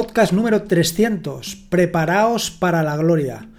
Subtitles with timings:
[0.00, 1.56] podcast número 300.
[1.68, 3.50] Preparaos para la gloria.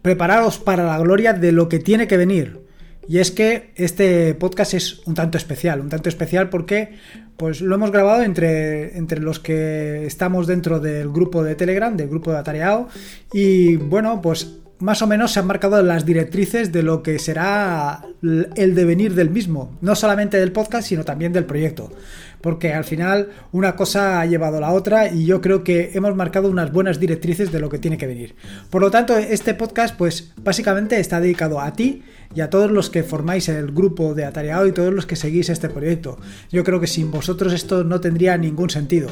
[0.00, 2.62] Preparaos para la gloria de lo que tiene que venir.
[3.06, 6.96] Y es que este podcast es un tanto especial, un tanto especial porque
[7.36, 12.08] pues lo hemos grabado entre, entre los que estamos dentro del grupo de Telegram, del
[12.08, 12.88] grupo de Atareado,
[13.30, 18.02] y bueno, pues más o menos se han marcado las directrices de lo que será
[18.22, 21.90] el devenir del mismo, no solamente del podcast, sino también del proyecto
[22.40, 26.14] porque al final una cosa ha llevado a la otra y yo creo que hemos
[26.14, 28.34] marcado unas buenas directrices de lo que tiene que venir.
[28.70, 32.02] Por lo tanto, este podcast pues básicamente está dedicado a ti
[32.34, 35.48] y a todos los que formáis el grupo de Atareado y todos los que seguís
[35.48, 36.18] este proyecto.
[36.50, 39.10] Yo creo que sin vosotros esto no tendría ningún sentido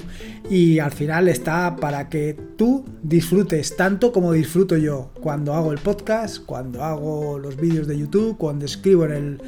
[0.48, 5.78] y al final está para que tú disfrutes tanto como disfruto yo cuando hago el
[5.78, 9.42] podcast, cuando hago los vídeos de YouTube, cuando escribo en el,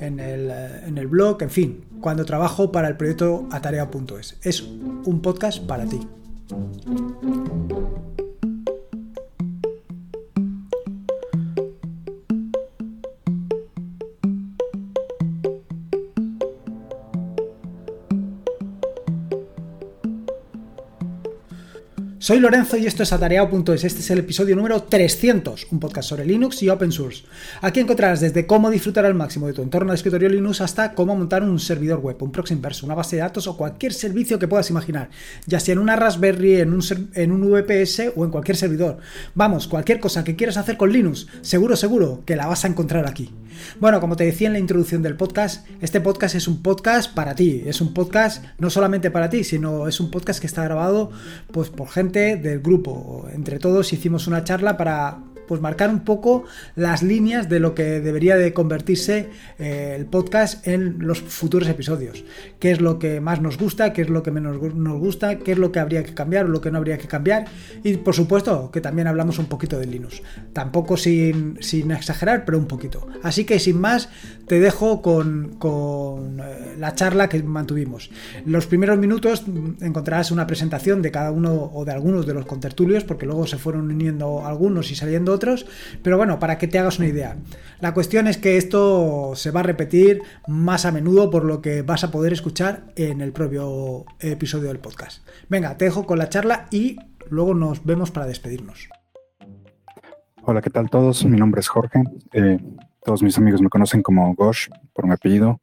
[0.00, 4.36] en el, en el blog, en fin, cuando trabajo para el proyecto atarea.es.
[4.42, 6.00] Es un podcast para ti.
[22.26, 23.84] Soy Lorenzo y esto es atareado.es.
[23.84, 27.22] Este es el episodio número 300, un podcast sobre Linux y Open Source.
[27.60, 31.14] Aquí encontrarás desde cómo disfrutar al máximo de tu entorno de escritorio Linux hasta cómo
[31.14, 34.48] montar un servidor web, un proxy inverso, una base de datos o cualquier servicio que
[34.48, 35.08] puedas imaginar,
[35.46, 36.82] ya sea en una Raspberry, en un,
[37.14, 38.98] en un VPS o en cualquier servidor.
[39.36, 43.06] Vamos, cualquier cosa que quieras hacer con Linux, seguro, seguro que la vas a encontrar
[43.06, 43.30] aquí.
[43.80, 47.34] Bueno, como te decía en la introducción del podcast, este podcast es un podcast para
[47.34, 51.10] ti, es un podcast no solamente para ti, sino es un podcast que está grabado
[51.52, 53.28] pues por gente del grupo.
[53.32, 56.44] Entre todos hicimos una charla para pues marcar un poco
[56.74, 62.24] las líneas de lo que debería de convertirse eh, el podcast en los futuros episodios.
[62.58, 63.92] ¿Qué es lo que más nos gusta?
[63.92, 65.38] ¿Qué es lo que menos nos gusta?
[65.38, 67.46] ¿Qué es lo que habría que cambiar o lo que no habría que cambiar?
[67.82, 70.22] Y por supuesto que también hablamos un poquito de Linux.
[70.52, 73.06] Tampoco sin, sin exagerar, pero un poquito.
[73.22, 74.08] Así que sin más,
[74.46, 78.10] te dejo con, con eh, la charla que mantuvimos.
[78.44, 79.44] los primeros minutos
[79.80, 83.58] encontrarás una presentación de cada uno o de algunos de los contertulios, porque luego se
[83.58, 85.66] fueron uniendo algunos y saliendo otros,
[86.02, 87.36] pero bueno, para que te hagas una idea.
[87.80, 91.82] La cuestión es que esto se va a repetir más a menudo, por lo que
[91.82, 95.26] vas a poder escuchar en el propio episodio del podcast.
[95.48, 96.96] Venga, te dejo con la charla y
[97.30, 98.88] luego nos vemos para despedirnos.
[100.42, 101.24] Hola, ¿qué tal todos?
[101.24, 102.02] Mi nombre es Jorge.
[102.32, 102.58] Eh,
[103.04, 105.60] todos mis amigos me conocen como Gosh por mi apellido.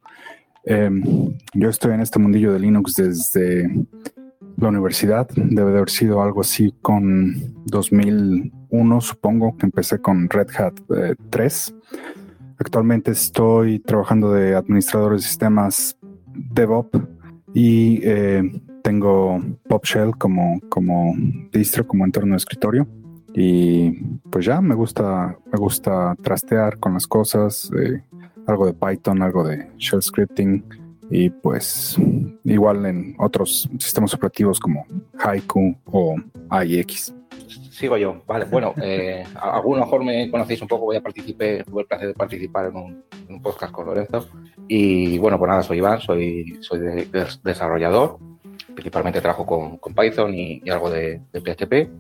[0.66, 0.90] Eh,
[1.54, 3.70] yo estoy en este mundillo de Linux desde
[4.64, 5.28] la universidad.
[5.36, 7.36] Debe de haber sido algo así con
[7.66, 10.74] 2001, supongo, que empecé con Red Hat
[11.30, 11.70] 3.
[11.70, 12.00] Eh,
[12.58, 15.98] Actualmente estoy trabajando de administrador de sistemas
[16.34, 17.00] DevOps
[17.54, 21.14] y eh, tengo PopShell como, como
[21.52, 22.88] distro, como entorno de escritorio.
[23.34, 23.92] Y
[24.30, 28.04] pues ya me gusta, me gusta trastear con las cosas, eh,
[28.48, 30.64] algo de Python, algo de shell scripting
[31.16, 31.96] y pues
[32.44, 34.84] igual en otros sistemas operativos como
[35.20, 36.16] Haiku o
[36.50, 37.14] AIX.
[37.70, 38.46] Sigo yo, vale.
[38.46, 42.14] Bueno, eh, a, mejor me conocéis un poco, voy a participar, tuve el placer de
[42.16, 42.76] participar en
[43.30, 44.28] un, podcast con Lorenzo.
[44.68, 46.80] Y bueno, pues nada, soy Iván, soy, soy
[47.44, 48.18] desarrollador,
[48.74, 51.92] principalmente trabajo con, con Python y, algo de, PHP.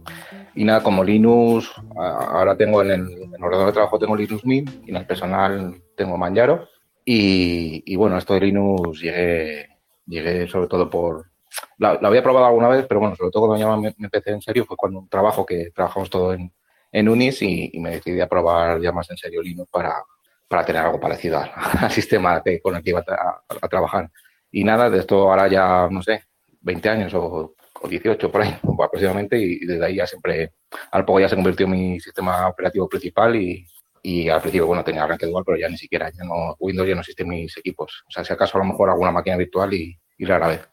[0.56, 4.44] Y nada, como Linux, ahora tengo en el, en el ordenador de trabajo tengo Linux
[4.44, 6.72] Mint y en el personal tengo Manjaro
[7.06, 9.69] y, bueno, esto de Linux llegué,
[10.06, 11.31] llegué sobre todo por...
[11.78, 14.66] La, había probado alguna vez, pero bueno, sobre todo cuando ya me, empecé en serio
[14.66, 16.52] fue cuando un trabajo que trabajamos todo en,
[16.92, 20.03] en Unis y, me decidí a probar ya más en serio Linux para,
[20.47, 21.52] para tener algo parecido al,
[21.92, 24.09] sistema con el que iba a, trabajar.
[24.52, 26.24] Y nada, de esto ahora ya, no sé,
[26.62, 30.53] 20 años o, o 18 por ahí aproximadamente y desde ahí ya siempre,
[30.92, 33.68] al poco ya se convirtió en mi sistema operativo principal y,
[34.06, 36.94] y al principio, bueno, tenía arranque dual, pero ya ni siquiera, ya no, Windows ya
[36.94, 38.04] no existe en mis equipos.
[38.06, 40.68] O sea, si acaso a lo mejor alguna máquina virtual y, y rara vez.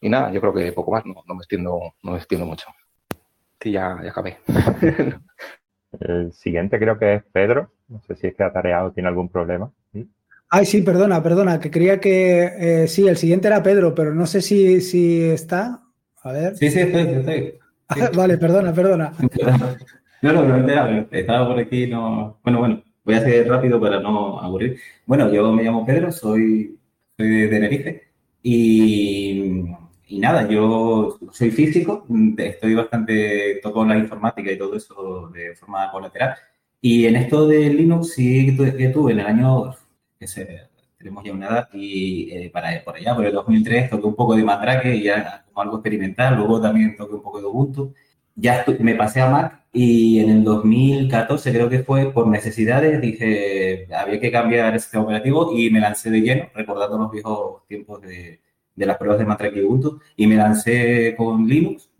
[0.00, 2.66] Y nada, yo creo que poco más, no, no me extiendo, no me extiendo mucho.
[3.60, 4.38] Sí, ya, ya acabé.
[6.00, 7.72] El siguiente creo que es Pedro.
[7.88, 9.70] No sé si es que atareado tiene algún problema.
[10.48, 14.26] Ay, sí, perdona, perdona, que creía que eh, sí, el siguiente era Pedro, pero no
[14.26, 15.82] sé si, si está.
[16.22, 16.56] A ver.
[16.56, 17.58] Sí, sí, estoy, estoy.
[18.16, 19.12] vale, perdona, perdona.
[20.22, 22.38] No, no, no, estaba por aquí, no.
[22.44, 24.78] Bueno, bueno, voy a hacer rápido para no aburrir.
[25.04, 26.78] Bueno, yo me llamo Pedro, soy,
[27.16, 28.02] soy de Tenerife
[28.42, 29.64] y,
[30.06, 32.06] y nada, yo soy físico,
[32.38, 36.36] estoy bastante, toco la informática y todo eso de forma colateral.
[36.80, 39.74] Y en esto de Linux sí que tuve en el año,
[40.18, 44.06] que sé, tenemos ya una edad y eh, para por allá, por el 2003, toqué
[44.06, 47.46] un poco de Mandrake y ya como algo experimental, luego también toqué un poco de
[47.46, 47.94] Ubuntu.
[48.34, 53.88] Ya me pasé a Mac y en el 2014 creo que fue por necesidades, dije,
[53.94, 58.00] había que cambiar el sistema operativo y me lancé de lleno, recordando los viejos tiempos
[58.02, 58.40] de,
[58.74, 61.90] de las pruebas de Mandrake y Ubuntu, y me lancé con Linux,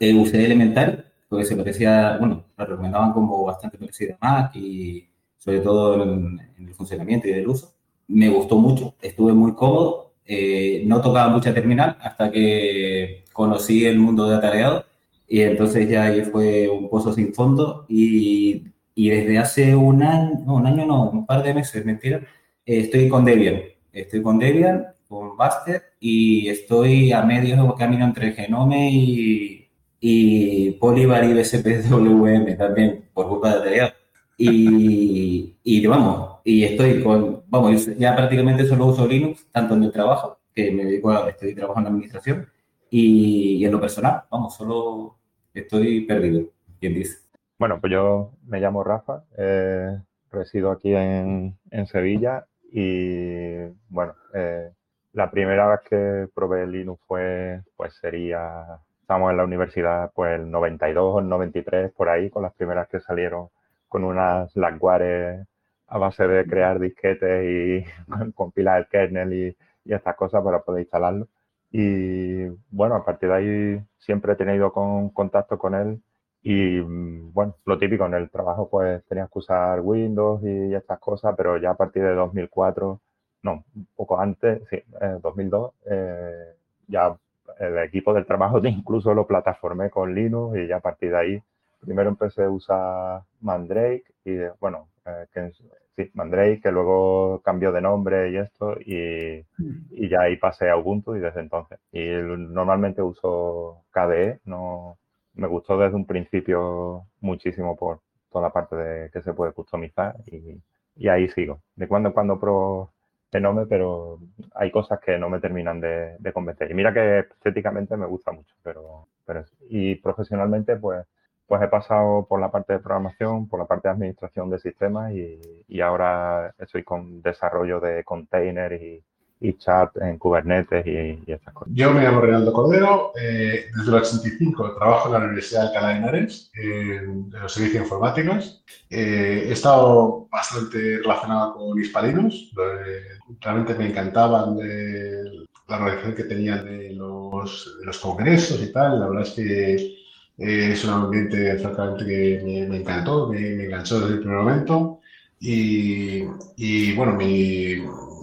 [0.00, 5.08] eh, usé Elemental, porque se parecía, bueno, lo recomendaban como bastante parecido a Mac y
[5.38, 7.74] sobre todo en, en el funcionamiento y el uso.
[8.08, 13.98] Me gustó mucho, estuve muy cómodo, eh, no tocaba mucha terminal hasta que conocí el
[13.98, 14.86] mundo de atareado
[15.34, 18.62] y entonces ya ahí fue un pozo sin fondo y,
[18.94, 22.18] y desde hace un año, no, un año no, un par de meses, mentira,
[22.64, 23.60] eh, estoy con Debian,
[23.92, 31.24] estoy con Debian, con Buster y estoy a medio camino entre Genome y, y Polybar
[31.24, 33.92] y BSPWM también por culpa de atareado.
[34.38, 39.90] Y, y vamos, y estoy con, vamos, ya prácticamente solo uso Linux, tanto en el
[39.90, 42.46] trabajo, que me dedico a, estoy trabajando en administración,
[42.88, 45.16] y, y en lo personal, vamos, solo
[45.54, 47.18] estoy perdido, quien dice.
[47.58, 49.98] Bueno, pues yo me llamo Rafa, eh,
[50.30, 53.56] resido aquí en, en, Sevilla y
[53.88, 54.70] bueno, eh,
[55.12, 60.50] la primera vez que probé Linux fue, pues sería, estamos en la universidad, pues el
[60.50, 63.48] 92 o el 93, por ahí, con las primeras que salieron
[63.88, 65.46] con unas Lagware
[65.86, 67.84] a base de crear disquetes y
[68.34, 71.28] compilar el kernel y, y, estas cosas para poder instalarlo.
[71.76, 76.00] Y bueno, a partir de ahí siempre he tenido con, contacto con él
[76.40, 81.34] y bueno, lo típico en el trabajo pues tenías que usar Windows y estas cosas,
[81.36, 83.00] pero ya a partir de 2004,
[83.42, 86.54] no, un poco antes, sí, eh, 2002, eh,
[86.86, 87.16] ya
[87.58, 91.42] el equipo del trabajo incluso lo plataformé con Linux y ya a partir de ahí
[91.80, 95.52] primero empecé a usar Mandrake y bueno, eh, que,
[95.96, 99.44] sí, Mandrake, que luego cambió de nombre y esto, y,
[99.90, 101.78] y, ya ahí pasé a Ubuntu y desde entonces.
[101.92, 104.98] Y normalmente uso KDE, no,
[105.34, 108.00] me gustó desde un principio muchísimo por
[108.30, 110.60] toda la parte de que se puede customizar y,
[110.96, 111.60] y ahí sigo.
[111.76, 112.90] De cuando en cuando pro
[113.32, 114.20] Genome, pero
[114.54, 116.70] hay cosas que no me terminan de, de, convencer.
[116.70, 121.04] Y mira que estéticamente me gusta mucho, pero, pero y profesionalmente pues
[121.46, 125.12] pues he pasado por la parte de programación, por la parte de administración de sistemas
[125.12, 125.38] y,
[125.68, 129.02] y ahora estoy con desarrollo de containers y,
[129.40, 130.90] y chat en Kubernetes y,
[131.26, 131.72] y, estas cosas.
[131.74, 135.88] Yo me llamo Reinaldo Cordero, eh, desde el 85 trabajo en la Universidad de Alcalá
[135.88, 138.64] de Henares, en los servicios informáticos.
[138.88, 142.52] Eh, he estado bastante relacionado con hispalinos,
[142.86, 149.00] eh, realmente me encantaban la organización que tenían de los, de los congresos y tal,
[149.00, 150.03] la verdad es que
[150.38, 154.38] eh, es un ambiente francamente que me, me encantó, me, me, enganchó desde el primer
[154.38, 155.00] momento.
[155.40, 156.24] Y,
[156.56, 157.72] y bueno, mi,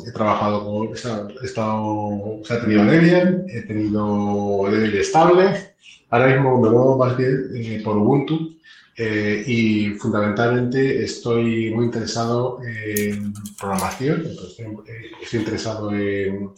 [0.06, 5.74] he trabajado con, he estado, o sea, he tenido Debian, he tenido Debian estable.
[6.10, 8.58] Ahora mismo me muevo más bien eh, por Ubuntu.
[8.98, 14.66] Eh, y fundamentalmente estoy muy interesado en programación, estoy,
[15.24, 16.52] estoy interesado en,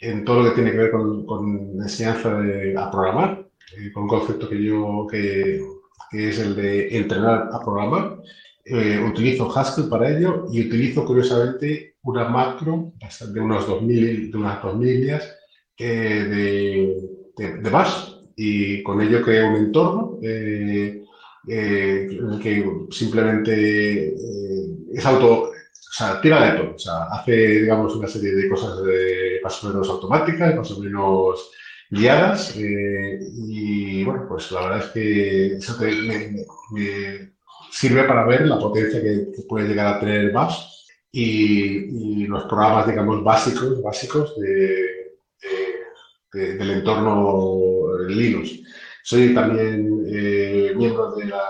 [0.00, 3.45] en, todo lo que tiene que ver con, con enseñanza de, a programar
[3.92, 5.60] con un concepto que yo, que,
[6.12, 8.18] es el de entrenar a programar.
[8.64, 12.92] Eh, utilizo Haskell para ello y utilizo curiosamente una macro
[13.32, 15.36] de, unos 2000, de unas 2000 líneas
[15.78, 16.96] eh,
[17.36, 21.04] de, de, de, Bash y con ello creo un entorno eh,
[21.48, 22.08] eh,
[22.42, 24.14] que simplemente
[24.92, 25.52] es auto, o
[25.92, 29.68] sea, tira de todo, o sea, hace, digamos, una serie de cosas de, más o
[29.68, 31.50] menos automáticas, más o menos
[31.90, 37.32] guiadas eh, y bueno, pues la verdad es que eso te, me,
[37.70, 40.58] sirve para ver la potencia que, puede llegar a tener Bash
[41.12, 45.16] y, y, los programas, digamos, básicos, básicos de,
[46.32, 48.60] de, del entorno Linux.
[49.02, 51.42] Soy también eh, miembro de la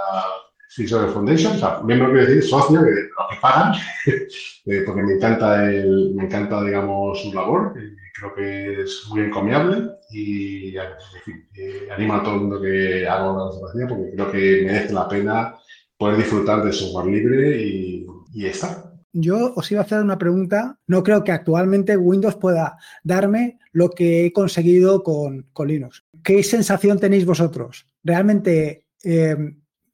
[0.68, 3.74] Software Foundation, o sea, miembro quiero decir socio de lo que pagan,
[4.06, 7.74] eh, porque me encanta, el, me encanta, digamos, su labor
[8.18, 13.44] creo que es muy encomiable y eh, animo a todo el mundo que haga una
[13.44, 15.54] observación porque creo que merece la pena
[15.96, 18.92] poder disfrutar de software libre y, y está.
[19.12, 20.78] Yo os iba a hacer una pregunta.
[20.86, 26.04] No creo que actualmente Windows pueda darme lo que he conseguido con, con Linux.
[26.22, 27.86] ¿Qué sensación tenéis vosotros?
[28.04, 29.36] ¿Realmente eh,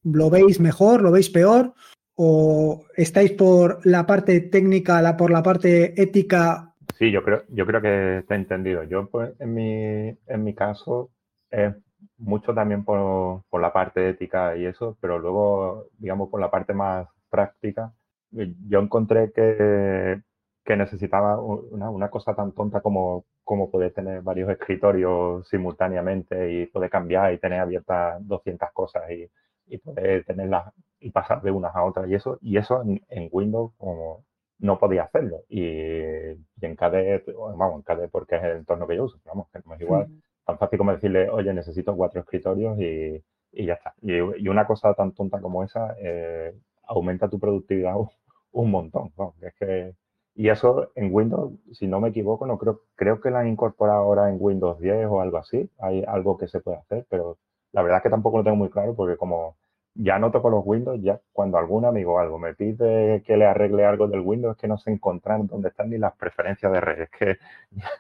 [0.03, 1.73] lo veis mejor, lo veis peor?
[2.15, 6.72] ¿O estáis por la parte técnica, la, por la parte ética
[7.03, 8.85] Sí, yo creo, yo creo que he entendido.
[8.85, 11.11] Yo, pues, en mi, en mi caso,
[11.51, 11.75] es
[12.17, 16.75] mucho también por, por, la parte ética y eso, pero luego, digamos, por la parte
[16.75, 17.93] más práctica,
[18.31, 20.23] yo encontré que
[20.65, 26.67] que necesitaba una, una, cosa tan tonta como, como poder tener varios escritorios simultáneamente y
[26.67, 29.29] poder cambiar y tener abiertas 200 cosas y,
[29.67, 33.29] y poder tenerlas y pasar de unas a otras y eso, y eso en, en
[33.33, 34.25] Windows como
[34.59, 35.43] no podía hacerlo.
[35.49, 37.25] Y, y en KDE,
[37.57, 40.09] vamos, en KDE porque es el entorno que yo uso, vamos, que no es igual,
[40.47, 43.95] tan fácil como decirle, oye, necesito cuatro escritorios y, y ya está.
[44.03, 46.55] Y, y, una cosa tan tonta como esa eh,
[46.85, 48.09] aumenta tu productividad un,
[48.53, 49.13] un montón.
[49.17, 49.35] ¿no?
[49.41, 49.95] Es que
[50.35, 53.99] y eso en Windows, si no me equivoco, no creo, creo que la han incorporado
[54.01, 55.69] ahora en Windows 10 o algo así.
[55.79, 57.39] Hay algo que se puede hacer, pero
[57.73, 59.57] la verdad es que tampoco lo tengo muy claro porque como
[59.95, 63.85] ya no toco los Windows, ya cuando algún amigo algo me pide que le arregle
[63.85, 67.03] algo del Windows, es que no sé encontrar dónde están ni las preferencias de red.
[67.03, 67.39] Es que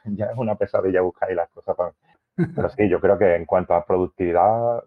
[0.04, 1.76] ya es una pesadilla buscar ahí las cosas.
[1.76, 1.92] Para...
[2.36, 4.82] Pero sí, yo creo que en cuanto a productividad,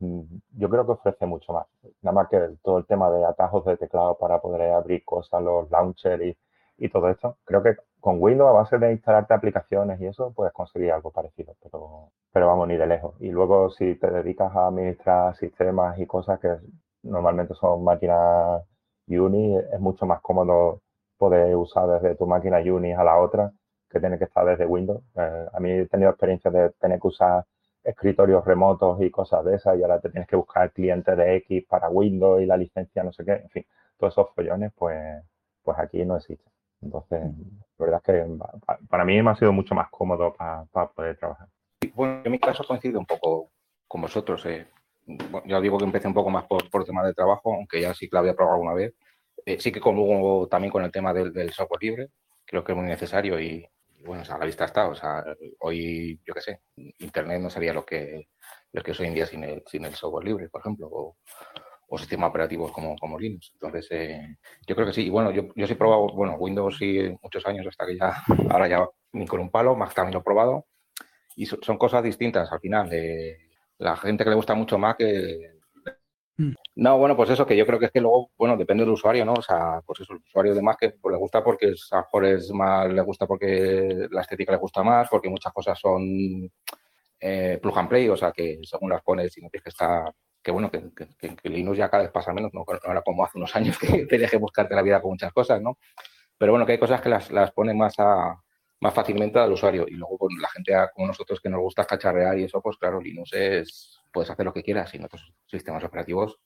[0.00, 0.22] Mm,
[0.56, 1.66] yo creo que ofrece mucho más.
[2.02, 5.70] Nada más que todo el tema de atajos de teclado para poder abrir cosas, los
[5.70, 6.36] launchers y,
[6.78, 7.38] y todo esto.
[7.44, 11.56] Creo que con Windows, a base de instalarte aplicaciones y eso, puedes conseguir algo parecido,
[11.62, 13.14] pero, pero vamos, ni de lejos.
[13.20, 16.56] Y luego, si te dedicas a administrar sistemas y cosas que
[17.02, 18.62] normalmente son máquinas
[19.08, 20.82] Uni, es mucho más cómodo
[21.16, 23.52] poder usar desde tu máquina Uni a la otra
[23.90, 25.02] que tener que estar desde Windows.
[25.16, 27.44] Eh, a mí he tenido experiencia de tener que usar
[27.82, 31.36] escritorios remotos y cosas de esas y ahora te tienes que buscar el cliente de
[31.36, 33.66] X para Windows y la licencia no sé qué, en fin,
[33.96, 34.96] todos esos follones pues,
[35.62, 36.57] pues aquí no existen.
[36.80, 37.20] Entonces,
[37.78, 38.26] la verdad es que
[38.88, 41.48] para mí me ha sido mucho más cómodo para, para poder trabajar.
[41.94, 43.50] Bueno, en mi caso coincide un poco
[43.86, 44.44] con vosotros.
[44.46, 44.66] Eh.
[45.06, 47.94] Bueno, ya digo que empecé un poco más por, por tema de trabajo, aunque ya
[47.94, 48.94] sí que lo había probado alguna vez.
[49.44, 52.08] Eh, sí que con, luego también con el tema del, del software libre,
[52.44, 53.66] creo que es muy necesario y,
[54.04, 54.88] bueno, o sea, a la vista está.
[54.88, 55.24] O sea,
[55.60, 56.60] hoy, yo qué sé,
[56.98, 58.28] Internet no sería lo que,
[58.72, 61.16] lo que es hoy en día sin el, sin el software libre, por ejemplo, o,
[61.88, 63.50] o sistemas operativos como, como Linux.
[63.54, 65.06] Entonces, eh, yo creo que sí.
[65.06, 68.22] Y bueno, yo, yo sí he probado, bueno, Windows sí muchos años hasta que ya,
[68.50, 70.66] ahora ya ni con un palo, Mac también lo he probado.
[71.36, 72.88] Y so, son cosas distintas al final.
[72.92, 73.38] Eh,
[73.78, 75.58] la gente que le gusta mucho Mac, eh,
[76.76, 79.24] no, bueno, pues eso, que yo creo que es que luego, bueno, depende del usuario,
[79.24, 79.32] ¿no?
[79.34, 81.96] O sea, pues eso, el usuario de más que pues, le gusta porque es, a
[81.96, 85.78] lo mejor es más, le gusta porque la estética le gusta más, porque muchas cosas
[85.78, 86.48] son
[87.20, 90.12] eh, plug and play, o sea, que según las pones y no tienes que estar,
[90.48, 90.82] que bueno, que,
[91.18, 93.78] que, que, Linux ya cada vez pasa menos, no, no era como hace unos años
[93.78, 95.76] que tenías que buscarte la vida con muchas cosas, ¿no?
[96.38, 98.42] Pero bueno, que hay cosas que las, las ponen más a,
[98.80, 99.84] más fácilmente al usuario.
[99.86, 102.98] Y luego con la gente como nosotros que nos gusta cacharrear y eso, pues claro,
[102.98, 106.40] Linux es, puedes hacer lo que quieras y en otros sistemas operativos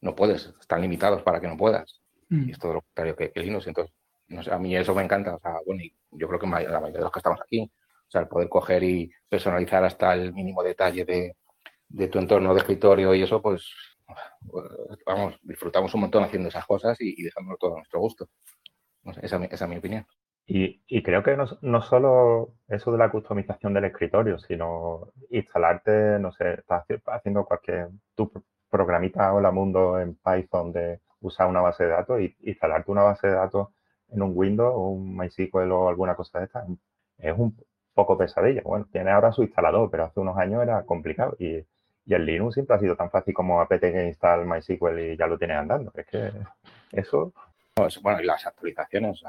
[0.00, 2.02] no puedes, están limitados para que no puedas.
[2.28, 2.48] Mm.
[2.48, 3.68] Y es todo lo contrario que, que, Linux.
[3.68, 3.94] Entonces,
[4.26, 5.36] no sé, a mí eso me encanta.
[5.36, 8.10] O sea, bueno, y yo creo que la mayoría de los que estamos aquí, o
[8.10, 11.36] sea, el poder coger y personalizar hasta el mínimo detalle de,
[11.88, 13.70] de tu entorno de escritorio y eso, pues,
[15.06, 17.28] vamos, disfrutamos un montón haciendo esas cosas y, y
[17.58, 18.28] todo a nuestro gusto.
[19.02, 20.06] No sé, esa, esa es mi opinión.
[20.46, 26.18] Y, y, creo que no, no, solo eso de la customización del escritorio, sino instalarte,
[26.20, 28.30] no sé, estás haciendo cualquier tu
[28.70, 33.26] programita Hola Mundo en Python de usar una base de datos y instalarte una base
[33.26, 33.68] de datos
[34.08, 36.64] en un Windows o un MySQL o alguna cosa de esta
[37.18, 37.56] es un
[37.94, 38.62] poco pesadilla.
[38.64, 41.64] Bueno, tiene ahora su instalador, pero hace unos años era complicado y,
[42.06, 45.26] y el Linux siempre ha sido tan fácil como apt que install MySQL y ya
[45.26, 45.92] lo tienes andando.
[45.94, 46.30] Es que
[46.92, 47.32] eso
[48.02, 49.22] bueno, y las actualizaciones.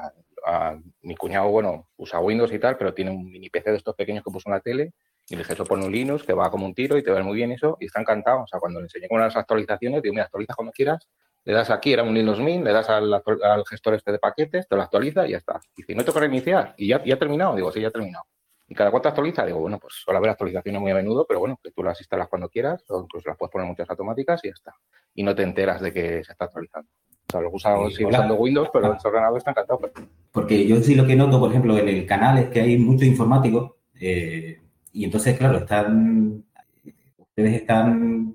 [1.02, 4.24] Mi cuñado, bueno, usa Windows y tal, pero tiene un mini PC de estos pequeños
[4.24, 4.92] que puso en la tele
[5.28, 7.22] y le dije, eso pone un Linux que va como un tiro y te va
[7.22, 8.44] muy bien eso y está encantado.
[8.44, 11.06] O sea, cuando le enseñé con las actualizaciones, digo, mira, actualiza cuando quieras,
[11.44, 14.66] le das aquí, era un Linux Mint, le das al, al, gestor este de paquetes,
[14.66, 15.60] te lo actualiza y ya está.
[15.76, 17.54] Y dice, no toca reiniciar y ya, ya ha terminado.
[17.54, 18.24] Digo, sí, ya ha terminado.
[18.68, 19.46] ¿Y cada cuánto actualiza?
[19.46, 22.28] Digo, bueno, pues suele haber actualizaciones muy a menudo, pero bueno, que tú las instalas
[22.28, 24.74] cuando quieras o incluso las puedes poner muchas automáticas y ya está.
[25.14, 26.88] Y no te enteras de que se está actualizando.
[27.28, 29.80] O sea, lo sí, usando Windows, pero el ordenador está encantado.
[30.30, 33.04] Porque yo sí lo que noto, por ejemplo, en el canal es que hay mucho
[33.04, 34.60] informático eh,
[34.92, 36.44] y entonces, claro, están
[37.16, 38.34] ustedes están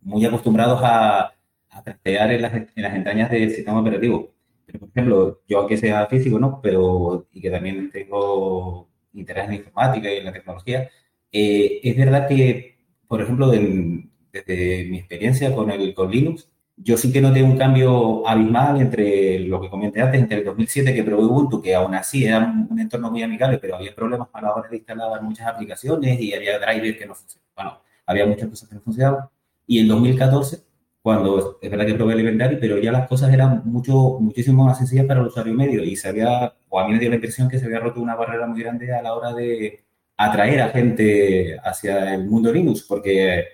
[0.00, 1.32] muy acostumbrados a,
[1.70, 4.30] a trastear en las, en las entrañas del sistema operativo.
[4.66, 6.60] Pero, por ejemplo, yo aunque sea físico, ¿no?
[6.62, 10.88] Pero, y que también tengo interés en la informática y en la tecnología,
[11.30, 12.76] eh, es verdad que,
[13.06, 18.26] por ejemplo, desde mi experiencia con, el, con Linux, yo sí que noté un cambio
[18.26, 22.24] abismal entre lo que comenté antes, entre el 2007 que probé Ubuntu, que aún así
[22.24, 22.38] era
[22.68, 26.32] un entorno muy amigable, pero había problemas a la hora de instalar muchas aplicaciones y
[26.34, 27.52] había drivers que no funcionaban.
[27.54, 29.26] Bueno, había muchas cosas que no funcionaban.
[29.66, 30.64] Y en 2014,
[31.02, 35.06] cuando es verdad que probé Elementary, pero ya las cosas eran mucho, muchísimo más sencillas
[35.06, 37.58] para el usuario medio y se había, o a mí me dio la impresión que
[37.58, 39.80] se había roto una barrera muy grande a la hora de
[40.16, 43.44] atraer a gente hacia el mundo Linux, porque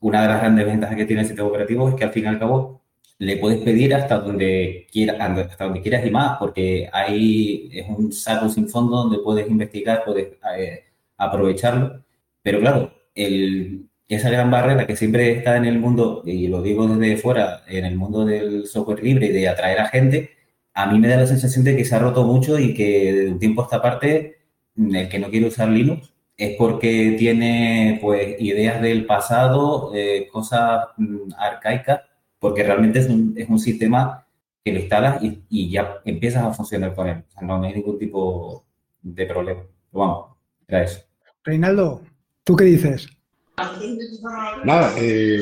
[0.00, 2.26] una de las grandes ventajas que tiene el sistema operativo es que al fin y
[2.28, 2.82] al cabo
[3.18, 8.10] le puedes pedir hasta donde, quiera, hasta donde quieras y más, porque ahí es un
[8.12, 10.84] saco sin fondo donde puedes investigar, puedes eh,
[11.18, 12.02] aprovecharlo.
[12.42, 17.18] Pero claro, esa gran barrera que siempre está en el mundo, y lo digo desde
[17.18, 20.33] fuera, en el mundo del software libre y de atraer a gente,
[20.74, 23.30] a mí me da la sensación de que se ha roto mucho y que de
[23.32, 24.38] un tiempo a esta parte,
[24.76, 30.86] el que no quiere usar Linux es porque tiene pues ideas del pasado, eh, cosas
[30.96, 32.00] mm, arcaicas,
[32.40, 34.26] porque realmente es un, es un sistema
[34.64, 37.24] que lo instalas y, ya empiezas a funcionar con él.
[37.28, 38.64] O sea, no hay ningún tipo
[39.02, 39.62] de problema.
[39.92, 41.02] Vamos, era eso.
[41.44, 42.02] Reinaldo,
[42.42, 43.08] ¿tú qué dices?
[44.64, 45.38] Nada, eh,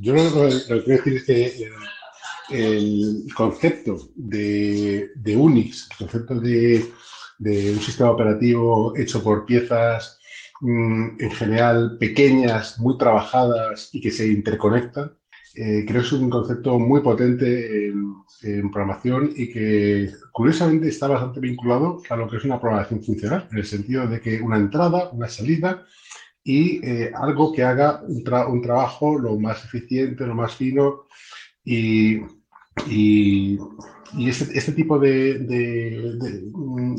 [0.00, 1.70] yo lo, que quiero decir es que eh,
[2.50, 6.92] el concepto de, Unix, el concepto de
[7.72, 10.18] un sistema operativo hecho por piezas
[10.60, 15.12] mm, en general pequeñas, muy trabajadas y que se interconectan.
[15.54, 21.40] Eh, creo que es un concepto muy potente en, programación y que curiosamente está bastante
[21.40, 25.10] vinculado a lo que es una programación funcional, en el sentido de que una entrada,
[25.10, 25.84] una salida
[26.44, 31.06] y eh, algo que haga un, trabajo lo más eficiente, lo más fino
[31.64, 32.20] y,
[32.86, 33.58] y
[34.28, 35.38] este, este, tipo de,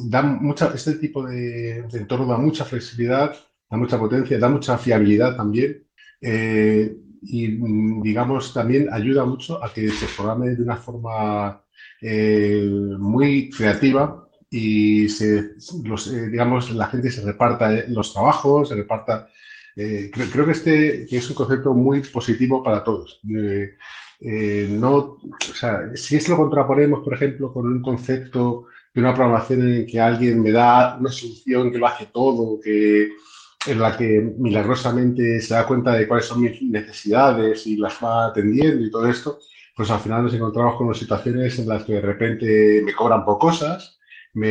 [0.06, 3.36] da mucha, este tipo de, entorno da mucha flexibilidad,
[3.70, 5.84] da mucha potencia, da mucha fiabilidad también.
[6.22, 7.58] Eh, y
[8.02, 11.62] digamos también ayuda mucho a que se programe de una forma
[12.02, 12.66] eh,
[12.98, 19.30] muy creativa y se, eh, digamos la gente se reparta los trabajos, se reparta.
[19.76, 23.22] Creo, creo, que este es un concepto muy positivo para todos.
[24.22, 29.14] Eh, no, o sea, si es lo contraponemos, por ejemplo, con un concepto de una
[29.14, 33.10] programación en que alguien me da una solución que lo hace todo, que
[33.68, 38.28] en la que milagrosamente se da cuenta de cuáles son mis necesidades y las va
[38.28, 39.40] atendiendo y todo esto,
[39.76, 43.38] pues al final nos encontramos con situaciones en las que de repente me cobran por
[43.38, 44.00] cosas,
[44.34, 44.48] me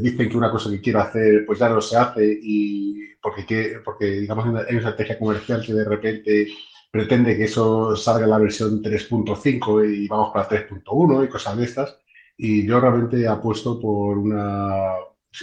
[0.00, 4.06] dicen que una cosa que quiero hacer pues ya no se hace y porque, porque
[4.20, 6.48] digamos hay una estrategia comercial que de repente
[6.96, 11.64] pretende que eso salga en la versión 3.5 y vamos para 3.1 y cosas de
[11.64, 11.98] estas.
[12.38, 14.94] Y yo realmente apuesto por una,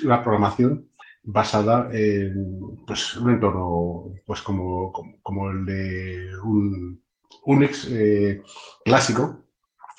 [0.04, 0.90] una programación
[1.22, 7.00] basada en pues, un entorno pues, como, como, el de un
[7.46, 8.42] Unix eh,
[8.84, 9.46] clásico,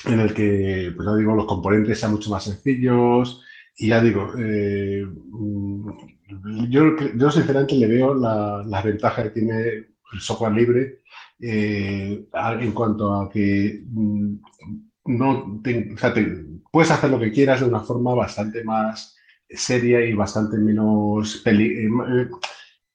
[0.06, 3.42] en el que, pues ya digo, los componentes sean mucho más sencillos.
[3.76, 5.06] Y ya digo, eh,
[6.68, 9.68] yo, yo sinceramente le veo la, la ventaja que tiene
[10.14, 11.03] el software libre
[11.46, 12.24] eh,
[12.60, 14.34] en cuanto a que mm,
[15.06, 15.60] no
[16.70, 19.14] puedes hacer lo que quieras de una forma bastante más
[19.50, 22.28] seria y bastante menos peli eh,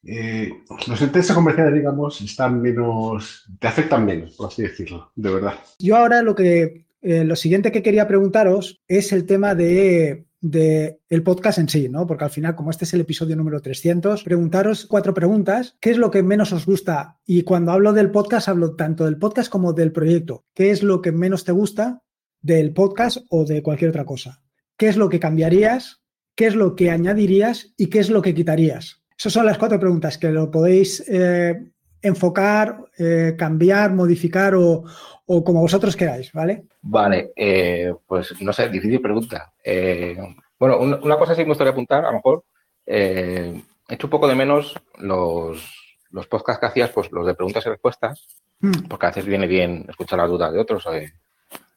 [0.06, 5.54] eh, los intereses comerciales, digamos, están menos, te afectan menos, por así decirlo, de verdad.
[5.78, 11.24] Yo ahora lo que, lo siguiente que quería preguntaros es el tema de del el
[11.24, 12.08] podcast en sí, ¿no?
[12.08, 15.76] Porque al final, como este es el episodio número 300, preguntaros cuatro preguntas.
[15.80, 17.20] ¿Qué es lo que menos os gusta?
[17.26, 20.46] Y cuando hablo del podcast, hablo tanto del podcast como del proyecto.
[20.54, 22.04] ¿Qué es lo que menos te gusta
[22.42, 24.42] del podcast o de cualquier otra cosa?
[24.78, 26.02] ¿Qué es lo que cambiarías?
[26.36, 27.74] ¿Qué es lo que añadirías?
[27.76, 29.04] ¿Y qué es lo que quitarías?
[29.18, 31.72] Esas son las cuatro preguntas que lo podéis eh,
[32.02, 34.84] enfocar, eh, cambiar, modificar o,
[35.26, 36.64] o como vosotros queráis, ¿vale?
[36.82, 39.52] Vale, eh, pues no sé, difícil pregunta.
[39.64, 40.18] Eh,
[40.58, 42.44] bueno, una, cosa sí me gustaría apuntar, a lo mejor,
[42.86, 47.66] he hecho un poco de menos los, los podcasts que hacías, pues los de preguntas
[47.66, 48.28] y respuestas,
[48.60, 48.88] hmm.
[48.90, 50.86] porque a veces viene bien escuchar las dudas de otros,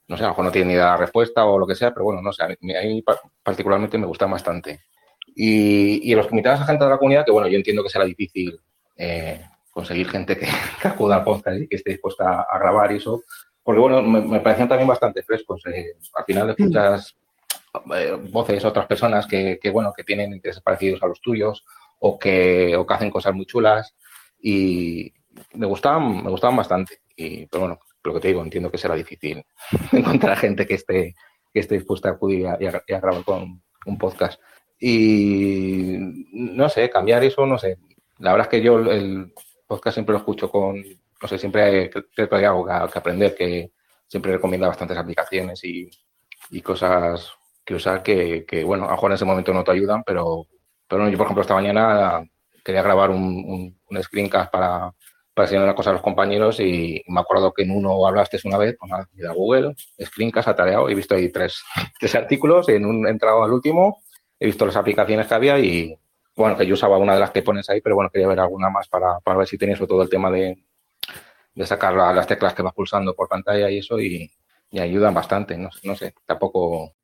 [0.09, 2.05] no sé, a lo mejor no tienen ni la respuesta o lo que sea, pero
[2.05, 3.05] bueno, no sé, a mí,
[3.43, 4.81] particularmente me gustan bastante.
[5.35, 7.89] Y, y los que invitabas a gente de la comunidad, que bueno, yo entiendo que
[7.89, 8.61] será difícil
[9.73, 10.47] conseguir gente que,
[10.85, 13.25] acuda al podcast y que esté dispuesta a, grabar y eso,
[13.65, 15.67] porque bueno, me, parecían también bastante frescos.
[15.67, 17.17] Eh, al final escuchas
[17.97, 21.65] eh, voces otras personas que, bueno, que tienen intereses parecidos a los tuyos
[21.99, 23.95] o que, o que hacen cosas muy chulas
[24.41, 25.13] y
[25.55, 27.01] me gustaban, me gustaban bastante.
[27.17, 29.45] Y, pero bueno, lo que te digo, entiendo que será difícil
[29.93, 31.15] encontrar gente que esté,
[31.53, 34.41] que esté dispuesta a acudir y a, y a grabar con un podcast.
[34.79, 35.97] Y
[36.33, 37.79] no sé, cambiar eso, no sé.
[38.19, 39.33] La verdad es que yo el,
[39.73, 43.73] podcast siempre lo escucho con, no sé, siempre creo que hay algo que, aprender, que
[44.07, 45.91] siempre recomienda bastantes aplicaciones y,
[46.63, 47.33] cosas
[47.65, 50.47] que usar que, bueno, a lo mejor en ese momento no te ayudan, pero,
[50.87, 52.23] pero yo, por ejemplo, esta mañana
[52.63, 54.93] quería grabar un, un, screencast para,
[55.33, 58.59] para enseñar una cosa a los compañeros y me acuerdo que en uno hablaste una
[58.59, 61.63] vez, pues la Google, screencast atareado, he visto ahí tres,
[61.99, 64.03] tres artículos, en un he entrado al último,
[64.39, 65.97] he visto las aplicaciones que había y,
[66.37, 68.71] bueno, que yo usaba una de las que pones ahí, pero bueno, quería ver alguna
[68.71, 70.59] más para, ver si tenías todo el tema de,
[71.55, 74.31] de sacar las teclas que vas pulsando por pantalla y eso y,
[74.73, 75.57] ayudan bastante.
[75.59, 76.95] No, no, sé, tampoco.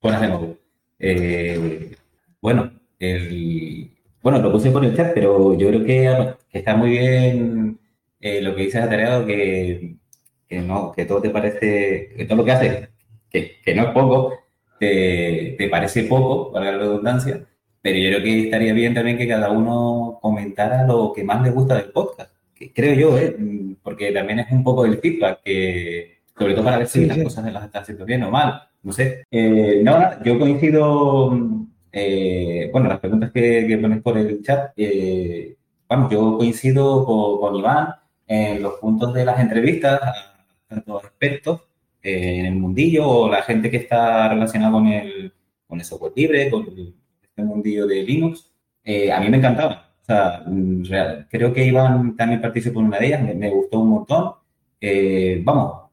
[0.98, 1.96] Eh,
[2.40, 3.90] bueno, el,
[4.22, 7.78] bueno, lo puse por el chat, pero yo creo que, está muy bien
[8.20, 9.96] eh, lo que dices atareado, que,
[10.48, 12.88] que, no, que todo te parece, que todo lo que haces,
[13.30, 14.38] que, que no es poco,
[14.80, 17.47] te, te, parece poco, para la redundancia,
[17.82, 21.50] pero yo creo que estaría bien también que cada uno comentara lo que más le
[21.50, 23.36] gusta del podcast, que creo yo, ¿eh?
[23.82, 27.52] porque también es un poco del feedback, que, sobre todo para ver si las cosas
[27.52, 29.24] las estás haciendo bien o mal, no sé.
[29.30, 35.56] Eh, no, yo coincido eh, bueno, las preguntas que, que, pones por el chat, eh,
[35.88, 37.94] vamos, yo coincido con, Iván
[38.26, 40.00] en los puntos de las entrevistas,
[40.68, 41.62] tanto expertos
[42.02, 45.32] eh, en el mundillo o la gente que está relacionada con el,
[45.66, 46.94] con el software libre, con el,
[47.38, 48.51] este mundillo de Linux.
[49.14, 49.92] a mí me encantaba.
[50.03, 50.83] O sea, mm,
[51.31, 54.33] creo que Iván también participó en una de ellas, me, gustó un montón.
[55.44, 55.90] vamos,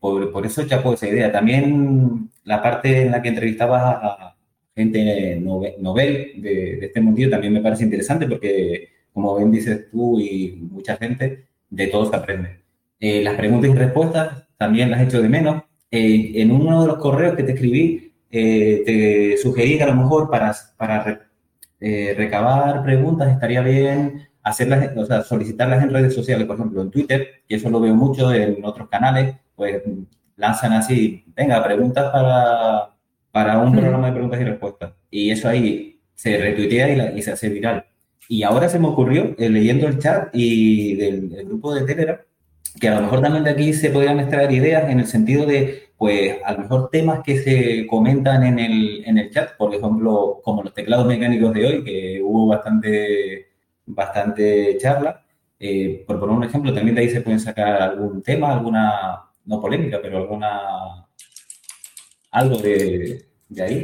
[0.00, 1.32] por, por, eso ya esa idea.
[1.32, 4.36] También la parte en la que entrevistabas a,
[4.78, 10.56] gente novel, de, este mundillo también me parece interesante porque, como bien dices tú y
[10.70, 12.60] mucha gente, de todo se aprende.
[13.00, 15.62] Eh, las preguntas y respuestas también las he hecho de menos.
[15.90, 19.94] Eh, en uno de los correos que te escribí, eh, te sugerí que a lo
[19.94, 21.28] mejor para, para
[21.80, 27.42] recabar preguntas estaría bien hacerlas, o sea, solicitarlas en redes sociales, por ejemplo, en Twitter,
[27.46, 29.82] y eso lo veo mucho en otros canales, pues
[30.36, 32.90] lanzan así, venga, preguntas para,
[33.30, 34.92] para un programa de preguntas y respuestas.
[35.10, 37.86] Y eso ahí se retuitea y, se hace viral.
[38.28, 42.18] Y ahora se me ocurrió, eh, leyendo el chat y del, grupo de Telegram,
[42.80, 45.87] que a lo mejor también de aquí se podrían extraer ideas en el sentido de,
[45.98, 50.40] pues, a lo mejor temas que se comentan en el, en el chat, por ejemplo,
[50.44, 53.48] como los teclados mecánicos de hoy, que hubo bastante,
[53.84, 55.24] bastante charla.
[55.58, 59.60] Eh, por poner un ejemplo, también de ahí se pueden sacar algún tema, alguna, no
[59.60, 61.08] polémica, pero alguna
[62.30, 63.24] algo de,
[63.60, 63.82] ahí.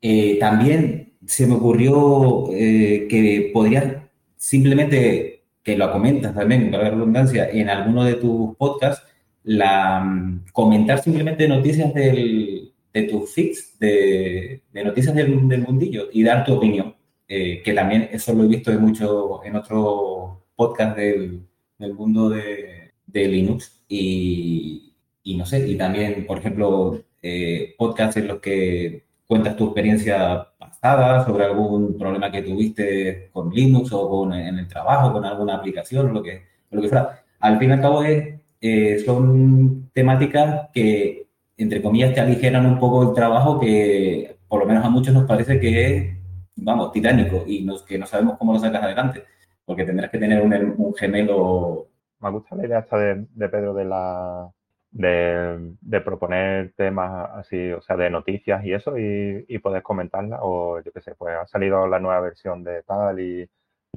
[0.00, 3.96] Eh, también se me ocurrió eh, que podrías
[4.36, 9.06] simplemente, que lo comentas también, para la redundancia, en alguno de tus podcasts,
[9.44, 16.54] la, comentar simplemente noticias del, de tus feeds, de, noticias del, mundillo y dar tu
[16.54, 16.94] opinión.
[17.28, 21.46] Eh, que también eso lo he visto en, mucho, en otro podcast del,
[21.78, 23.84] del mundo de, de Linux.
[23.88, 29.66] Y, y no sé, y también, por ejemplo, eh, podcasts en los que cuentas tu
[29.66, 35.24] experiencia pasada sobre algún problema que tuviste con Linux o con, en el trabajo, con
[35.24, 37.24] alguna aplicación lo que, lo que fuera.
[37.40, 42.78] Al fin y al cabo es, eh, son temáticas que, entre comillas, te aligeran un
[42.78, 46.16] poco el trabajo que por lo menos a muchos nos parece que es,
[46.56, 49.24] vamos, titánico y nos, que no sabemos cómo lo sacas adelante,
[49.64, 51.88] porque tendrás que tener un, gemelo.
[52.20, 54.48] Me gusta la idea esta de, de Pedro de la
[54.92, 60.80] de, proponer temas así, o sea, de noticias y eso, y, y poder comentarlas, o
[60.80, 63.48] yo qué sé, pues ha salido la nueva versión de tal y,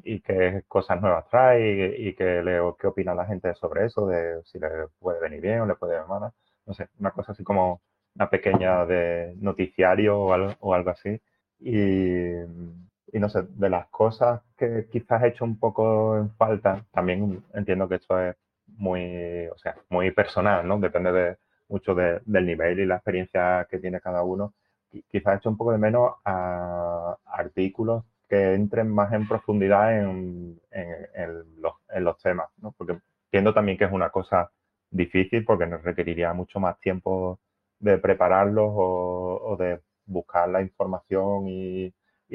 [0.03, 4.41] y qué cosas nuevas trae y, qué, le, qué opina la gente sobre eso, de
[4.43, 6.31] si le puede venir bien o le puede venir mal,
[6.65, 7.81] no sé, una cosa así como
[8.15, 11.21] una pequeña de noticiario o algo, o algo así.
[11.59, 12.31] Y,
[13.11, 17.43] y no sé, de las cosas que quizás he hecho un poco en falta, también
[17.53, 18.35] entiendo que esto es
[18.67, 20.79] muy, o sea, muy personal, ¿no?
[20.79, 21.37] Depende de,
[21.69, 24.53] mucho del nivel y la experiencia que tiene cada uno.
[25.09, 28.03] Quizás hecho un poco de menos a artículos
[28.55, 30.59] entren más en profundidad en,
[31.57, 32.49] los, temas.
[32.77, 34.51] Porque entiendo también que es una cosa
[34.89, 37.39] difícil porque nos requeriría mucho más tiempo
[37.79, 41.93] de prepararlos o, de buscar la información y,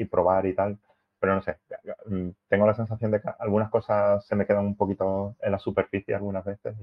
[0.09, 0.79] probar y tal
[1.19, 1.57] pero no sé,
[2.07, 5.59] mm, tengo la sensación de que algunas cosas se me quedan un poquito en la
[5.59, 6.75] superficie algunas veces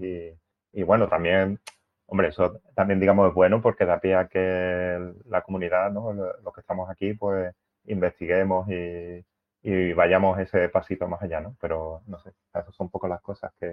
[0.72, 1.58] y, bueno, también,
[2.06, 6.60] hombre, eso también digamos es bueno porque da pie a que la comunidad, los que
[6.60, 7.52] estamos aquí, pues
[7.88, 9.24] investiguemos y,
[9.62, 11.56] y vayamos ese pasito más allá, ¿no?
[11.60, 13.72] Pero no sé, esas son un poco las cosas que,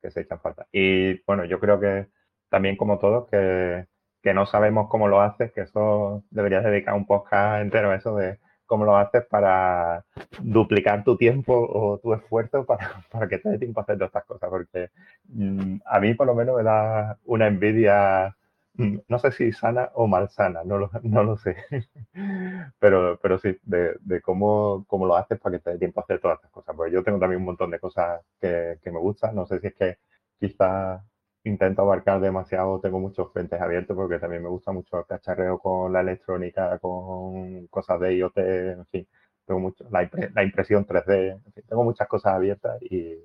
[0.00, 0.66] que se echan falta.
[0.72, 2.08] Y bueno, yo creo que
[2.48, 3.86] también como todos, que,
[4.22, 8.16] que no sabemos cómo lo haces, que eso deberías dedicar un podcast entero a eso
[8.16, 10.04] de cómo lo haces para
[10.40, 14.10] duplicar tu tiempo o tu esfuerzo para, para que te dé tiempo a hacer todas
[14.10, 14.90] estas cosas, porque
[15.24, 18.36] mm, a mí por lo menos me da una envidia,
[19.08, 21.56] no sé si sana o malsana, no lo, no lo sé,
[22.78, 26.04] pero, pero sí, de, de cómo, cómo, lo haces para que te dé tiempo a
[26.04, 28.98] hacer todas estas cosas, porque yo tengo también un montón de cosas que, que me
[29.00, 29.98] gustan, no sé si es que
[30.38, 31.02] quizás
[31.44, 35.92] intento abarcar demasiado, tengo muchos frentes abiertos porque también me gusta mucho el cacharreo con
[35.92, 39.08] la electrónica, con cosas de IoT, en fin.
[39.46, 43.16] tengo mucho, la, la impresión 3D, tengo muchas cosas abiertas y,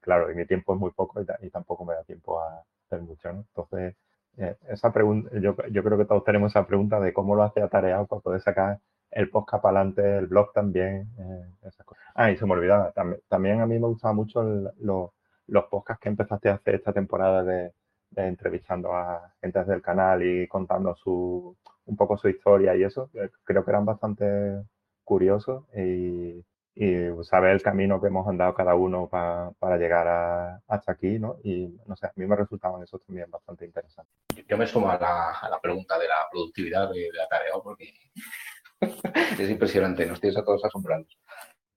[0.00, 3.32] claro, y mi tiempo es muy poco y, tampoco me da tiempo a hacer mucho,
[3.32, 3.40] ¿no?
[3.40, 3.94] Entonces,
[4.68, 8.06] esa pregunta, yo, yo, creo que todos tenemos esa pregunta de cómo lo hace Atareado
[8.06, 11.70] para poder sacar el podcast para adelante, el blog también, eh.
[12.14, 12.92] Ah, y se me olvidaba,
[13.28, 17.72] también, a mí me gustaba mucho los podcasts que empezaste a hacer esta temporada de,
[18.16, 23.30] entrevistando a gente del canal y contando su, un poco su historia y eso, eh,
[23.44, 24.62] creo que eran bastante
[25.04, 26.44] curiosos y,
[27.22, 31.36] saber el camino que hemos andado cada uno para llegar hasta aquí, ¿no?
[31.42, 34.12] Y no sé, a mí me resultaban esos también bastante interesantes.
[34.48, 37.92] Yo me sumo a la, pregunta de la productividad de, la tarea porque
[39.38, 41.18] es impresionante, nos tienes a todos asombrados.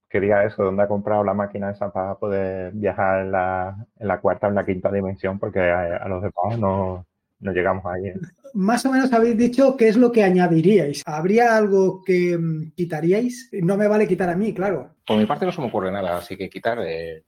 [0.09, 4.21] Quería eso, ¿dónde ha comprado la máquina esa para poder viajar en la, en la
[4.21, 5.39] cuarta o en la quinta dimensión?
[5.39, 7.05] Porque a, los demás no,
[7.39, 8.07] no llegamos ahí.
[8.07, 8.15] ¿eh?
[8.53, 11.03] Más o menos habéis dicho qué es lo que añadiríais.
[11.05, 13.49] ¿Habría algo que mm, quitaríais?
[13.61, 14.95] No me vale quitar a mí, claro.
[15.05, 16.79] Por mi parte no se me ocurre nada, así que quitar.
[16.85, 17.23] Eh,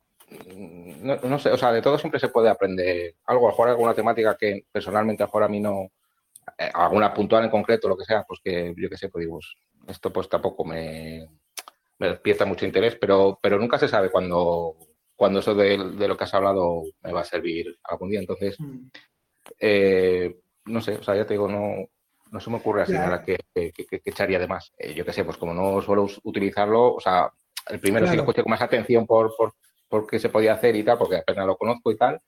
[1.02, 4.36] no, sé, o sea, de todo siempre se puede aprender algo, a jugar alguna temática
[4.38, 5.92] que personalmente a a mí no,
[6.58, 9.40] eh, alguna puntual en concreto, lo que sea, pues que yo que sé, pues digo,
[9.88, 11.28] esto pues tampoco me,
[12.00, 14.76] me despierta mucho interés, pero, pero nunca se sabe cuándo,
[15.16, 18.20] cuando eso de, lo que has hablado me va a servir algún día.
[18.20, 18.88] Entonces, mm.
[19.60, 21.88] Eh, no sé, o sea, ya te digo, no,
[22.32, 23.38] no se me ocurre así nada que,
[24.06, 24.74] echaría de más.
[24.78, 27.32] Eh, yo qué sé, pues como no suelo utilizarlo, o sea,
[27.70, 29.34] el primero sí lo escuché con más atención por,
[29.90, 32.22] por, qué se podía hacer y tal, porque apenas lo conozco y tal.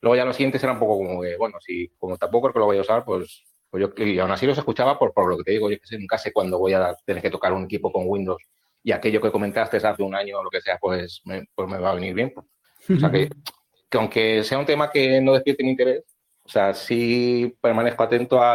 [0.00, 2.58] Luego ya los siguientes era un poco como que, bueno, si como tampoco es que
[2.58, 5.36] lo voy a usar, pues, pues yo, y aún así los escuchaba por, por lo
[5.38, 7.64] que te digo, yo que sé, nunca sé cuándo voy a tener que tocar un
[7.64, 8.42] equipo con Windows
[8.82, 11.78] y aquello que comentaste hace un año o lo que sea, pues me, pues me
[11.78, 12.32] va a venir bien.
[12.36, 13.28] O sea que,
[13.90, 16.04] que aunque sea un tema que no despierte mi interés,
[16.46, 18.52] o sea, sí permanezco atento a,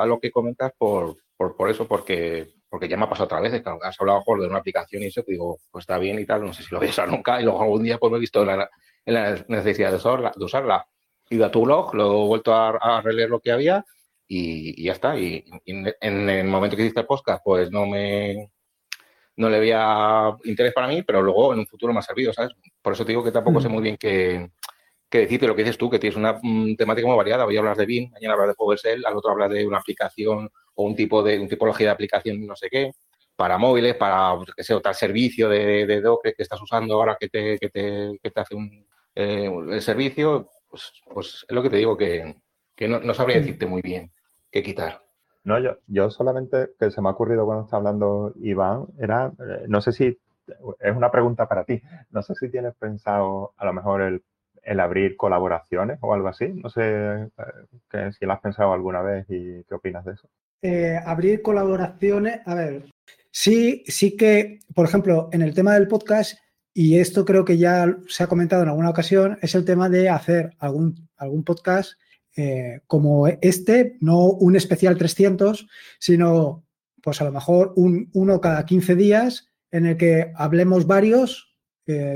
[0.00, 3.40] a, lo que comentas por, por, por, eso, porque, porque ya me ha pasado otra
[3.40, 3.52] vez.
[3.82, 6.44] has hablado mejor de una aplicación y eso, te digo, pues está bien y tal,
[6.44, 7.40] no sé si lo voy a usar nunca.
[7.40, 8.70] Y luego algún día pues me he visto en la,
[9.04, 10.86] en la necesidad de usarla, de usarla.
[11.28, 13.84] He ido a tu blog, lo he vuelto a, a releer lo que había
[14.26, 15.18] y, y ya está.
[15.18, 18.50] Y, en el momento que hiciste el podcast, pues no me,
[19.36, 22.52] no le había interés para mí, pero luego en un futuro me ha servido, ¿sabes?
[22.80, 23.72] Por eso te digo que tampoco sé mm.
[23.72, 24.48] muy bien qué,
[25.14, 26.40] que decirte lo que dices tú, que tienes una
[26.76, 27.46] temática muy variada.
[27.46, 30.82] Hoy hablas de BIM, mañana hablas de PowerShell, al otro hablas de una aplicación o
[30.82, 32.90] un tipo de un tipología de aplicación, no sé qué,
[33.36, 37.28] para móviles, para, que sé, tal servicio de, de Docker que estás usando ahora que
[37.28, 41.70] te, que te, que te hace un, eh, el servicio, pues, pues, es lo que
[41.70, 42.34] te digo, que,
[42.74, 44.10] que no, no, sabría decirte muy bien
[44.50, 45.00] qué quitar.
[45.44, 49.66] No, yo, yo solamente, que se me ha ocurrido cuando está hablando Iván, era, eh,
[49.68, 50.18] no sé si,
[50.80, 54.24] es una pregunta para ti, no sé si tienes pensado a lo mejor el
[54.64, 56.48] el abrir colaboraciones o algo así.
[56.48, 60.28] No sé eh, si lo has pensado alguna vez y qué opinas de eso.
[60.62, 62.86] Eh, abrir colaboraciones, a ver,
[63.30, 66.38] sí, sí que, por ejemplo, en el tema del podcast,
[66.72, 70.08] y esto creo que ya se ha comentado en alguna ocasión, es el tema de
[70.08, 71.92] hacer algún, algún podcast
[72.36, 76.64] eh, como este, no un especial 300, sino
[77.02, 81.50] pues a lo mejor un, uno cada 15 días en el que hablemos varios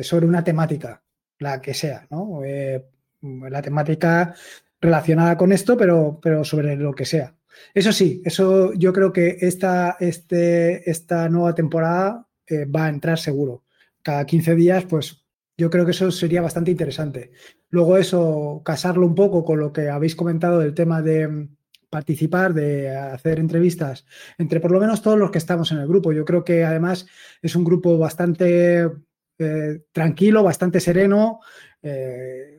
[0.00, 1.02] sobre una temática
[1.38, 2.42] la que sea, ¿no?
[2.44, 2.84] Eh,
[3.22, 4.34] la temática
[4.80, 7.34] relacionada con esto, pero, pero sobre lo que sea.
[7.74, 13.18] Eso sí, eso yo creo que esta, este, esta nueva temporada eh, va a entrar
[13.18, 13.64] seguro.
[14.02, 15.24] Cada 15 días, pues
[15.56, 17.32] yo creo que eso sería bastante interesante.
[17.70, 21.56] Luego eso, casarlo un poco con lo que habéis comentado del tema de mm,
[21.90, 24.06] participar, de hacer entrevistas
[24.38, 26.12] entre por lo menos todos los que estamos en el grupo.
[26.12, 27.06] Yo creo que además
[27.42, 28.88] es un grupo bastante
[29.38, 31.40] eh, tranquilo, bastante sereno.
[31.82, 32.58] Eh,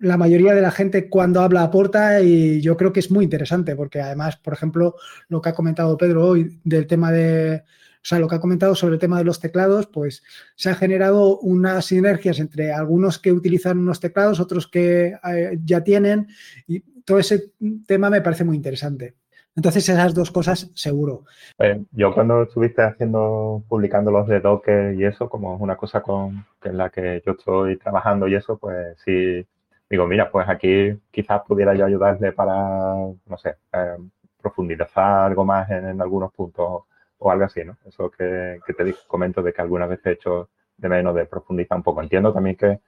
[0.00, 3.76] la mayoría de la gente cuando habla aporta y yo creo que es muy interesante
[3.76, 4.96] porque además, por ejemplo,
[5.28, 8.74] lo que ha comentado Pedro hoy del tema de, o sea, lo que ha comentado
[8.74, 10.22] sobre el tema de los teclados, pues
[10.54, 15.82] se han generado unas sinergias entre algunos que utilizan unos teclados, otros que eh, ya
[15.82, 16.28] tienen
[16.66, 17.52] y todo ese
[17.86, 19.14] tema me parece muy interesante.
[19.56, 21.24] Entonces, esas dos cosas seguro.
[21.58, 26.02] Eh, yo cuando estuviste haciendo, publicando los de Docker y eso, como es una cosa
[26.02, 29.46] con en la que yo estoy trabajando y eso, pues sí,
[29.88, 33.96] digo, mira, pues aquí quizás pudiera yo ayudarle para, no sé, eh,
[34.42, 36.82] profundizar algo más en, algunos puntos
[37.18, 37.78] o algo así, ¿no?
[37.86, 41.78] Eso que, que te comento de que alguna vez he hecho de menos de profundizar
[41.78, 42.02] un poco.
[42.02, 42.80] Entiendo también que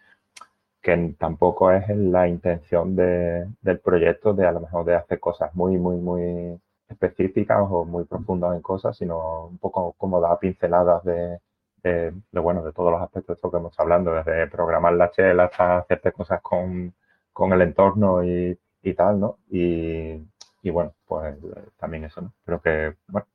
[0.89, 5.55] que tampoco es la intención de, del proyecto de a lo mejor de hacer cosas
[5.55, 11.05] muy, muy, muy específicas o muy profundas en cosas, sino un poco como dar pinceladas
[11.05, 11.41] de,
[12.33, 15.79] bueno, de todos los aspectos de esto que hemos hablando, desde programar la chela hasta
[15.79, 16.95] hacerte cosas con,
[17.35, 18.59] con el entorno y,
[18.97, 19.39] tal, ¿no?
[19.51, 20.25] Y,
[20.71, 21.37] bueno, pues
[21.77, 22.33] también eso, ¿no?
[22.47, 23.27] Creo que, bueno,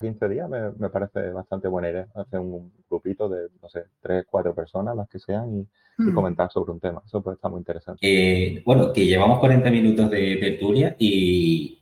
[0.00, 2.06] 15 días me, parece bastante buena idea.
[2.14, 6.14] Hacer un grupito de, no sé, tres, cuatro personas, las que sean, y, mm.
[6.14, 7.02] comentar sobre un tema.
[7.04, 7.98] Eso puede estar muy interesante.
[8.02, 11.80] Eh, bueno, que llevamos 40 minutos de tertulia y,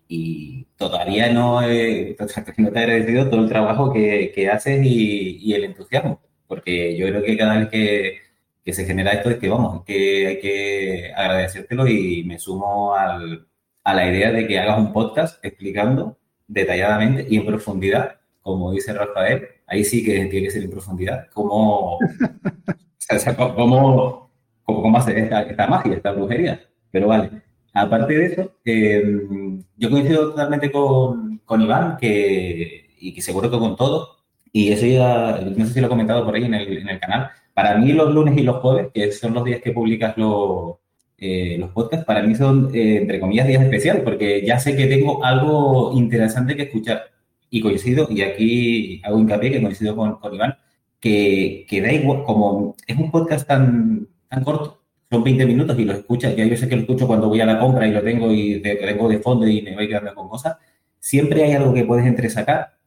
[0.76, 2.16] todavía no, he,
[2.58, 6.20] no te he agradecido todo el trabajo que, haces y, el entusiasmo.
[6.46, 8.18] Porque yo creo que cada vez que,
[8.64, 13.46] que se genera esto es que, vamos, que hay que agradecértelo y me sumo al,
[13.84, 18.92] a la idea de que hagas un podcast explicando detalladamente y en profundidad, como dice
[18.92, 21.98] Rafael, ahí sí que tiene que ser en profundidad, cómo,
[23.36, 24.30] cómo,
[24.64, 26.60] cómo, hacer esta, magia, esta brujería.
[26.90, 27.30] Pero vale,
[27.72, 33.58] aparte de eso, em, yo coincido totalmente con, con Iván, que, y que seguro que
[33.58, 34.18] con todo,
[34.52, 37.00] y eso ya, no sé si lo he comentado por ahí en el, en el
[37.00, 40.76] canal, para mí los lunes y los jueves, que son los días que publicas los
[41.24, 44.86] eh, los podcasts para mí son, eh, entre comillas, días especiales, porque ya sé que
[44.86, 47.12] tengo algo interesante que escuchar.
[47.48, 50.56] Y coincido, y aquí hago hincapié que coincido con, con Iván,
[51.02, 55.84] que, que, da igual, como es un podcast tan, tan corto, son 20 minutos y
[55.84, 58.32] lo escuchas, yo sé que lo escucho cuando voy a la compra y lo tengo
[58.32, 60.56] y tengo de fondo y me voy quedando con cosas,
[61.00, 62.78] siempre hay algo que puedes entresacar,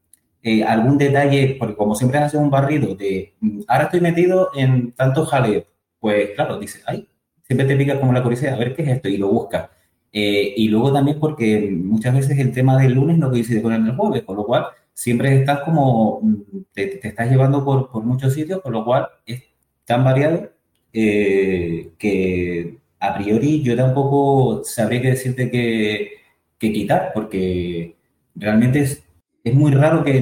[0.41, 4.93] eh, algún detalle, porque como siempre haces un barrido de, mm, ahora estoy metido en
[4.93, 5.65] tanto jaleo,
[5.99, 7.07] pues claro, dices, ay,
[7.43, 9.69] siempre te pica como la curiosidad, a ver qué es esto, y lo buscas.
[10.13, 13.83] Eh, y luego también porque muchas veces el tema del lunes no coincide con el
[13.83, 16.35] del jueves, con lo cual siempre estás como, mm,
[16.73, 19.43] te, estás llevando por, por, muchos sitios, con lo cual es
[19.85, 20.51] tan variado
[20.93, 26.11] eh, que a priori yo tampoco sabría que decirte que,
[26.57, 27.97] que quitar, porque
[28.35, 29.03] realmente es,
[29.43, 30.13] es muy raro que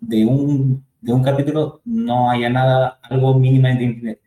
[0.00, 4.20] de un, de un capítulo no haya nada, algo mínimamente,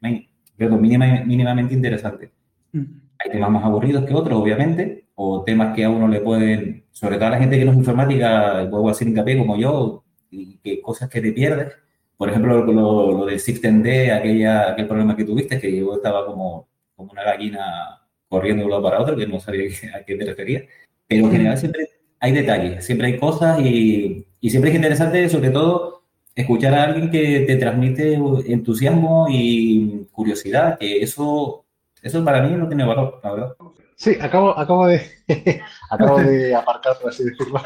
[1.25, 2.31] mínimamente interesante.
[2.71, 2.83] Mm.
[3.19, 7.15] Hay temas más aburridos que otros, obviamente, o temas que a uno le pueden, sobre
[7.15, 10.81] todo a la gente que no es informática, puedo hacer hincapié como yo, y que
[10.81, 11.73] cosas que te pierdes.
[12.17, 13.39] Por ejemplo, lo, lo del
[13.83, 18.65] d aquella, aquel problema que tuviste, que yo estaba como, como una gallina corriendo de
[18.65, 20.63] un lado para otro, que no sabía a qué te refería.
[21.07, 25.51] Pero en general siempre hay detalles, siempre hay cosas y, y siempre es interesante, sobre
[25.51, 26.03] todo,
[26.35, 28.13] escuchar a alguien que te transmite
[28.47, 31.65] entusiasmo y curiosidad, que eso,
[32.01, 33.55] eso para mí no tiene valor, la verdad.
[34.03, 35.01] Sí, acabo, acabo de
[35.89, 37.61] acabo de aparcar, por así decirlo.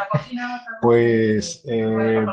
[0.83, 2.23] Pues eh,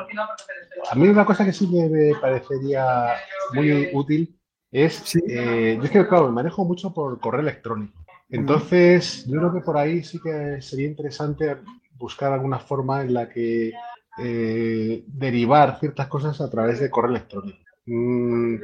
[0.91, 3.15] a mí una cosa que sí me parecería
[3.55, 4.39] muy útil
[4.71, 8.05] es, eh, yo es que claro, me manejo mucho por correo electrónico.
[8.29, 11.57] Entonces, yo creo que por ahí sí que sería interesante
[11.97, 13.73] buscar alguna forma en la que
[14.19, 17.64] eh, derivar ciertas cosas a través de correo electrónico.
[17.87, 18.57] Mm,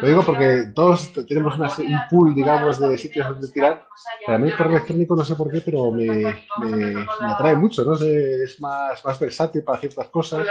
[0.00, 3.86] lo digo porque todos tenemos una, un pool, digamos, de sitios donde tirar.
[4.26, 7.94] Para mí el correo electrónico no sé por qué, pero me, me, atrae mucho, ¿no?
[7.94, 10.44] es más, más versátil para ciertas cosas.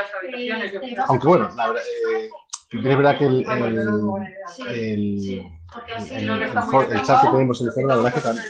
[1.08, 2.30] Aunque bueno, la verdad, eh,
[2.72, 5.57] es verdad que el, el, el,
[6.10, 8.46] el, chat que tenemos en el correo, la verdad es que también,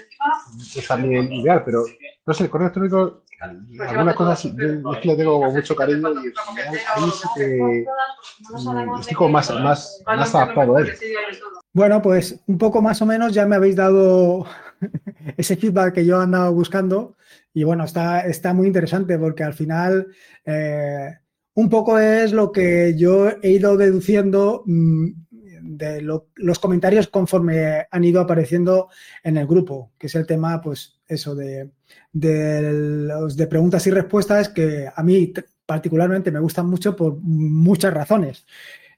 [0.76, 1.84] es también ideal, pero
[2.26, 6.28] no sé, el correo electrónico algunas cosas yo es que le tengo mucho cariño y
[6.28, 7.86] ahí sí que
[8.50, 10.94] mm, estoy como más, más, más adaptado a él.
[11.74, 14.46] Bueno, pues un poco más o menos ya me habéis dado
[15.38, 17.18] ese feedback que yo andaba buscando
[17.54, 20.08] y bueno, está, está muy interesante porque al final
[20.46, 21.16] eh,
[21.54, 25.10] un poco es lo que yo he ido deduciendo mm,
[25.68, 28.90] de los comentarios conforme han ido apareciendo
[29.24, 31.70] en el grupo, que es el tema, pues eso de
[32.12, 32.72] de
[33.08, 35.34] los de preguntas y respuestas que a mí
[35.66, 38.46] particularmente me gustan mucho por muchas razones.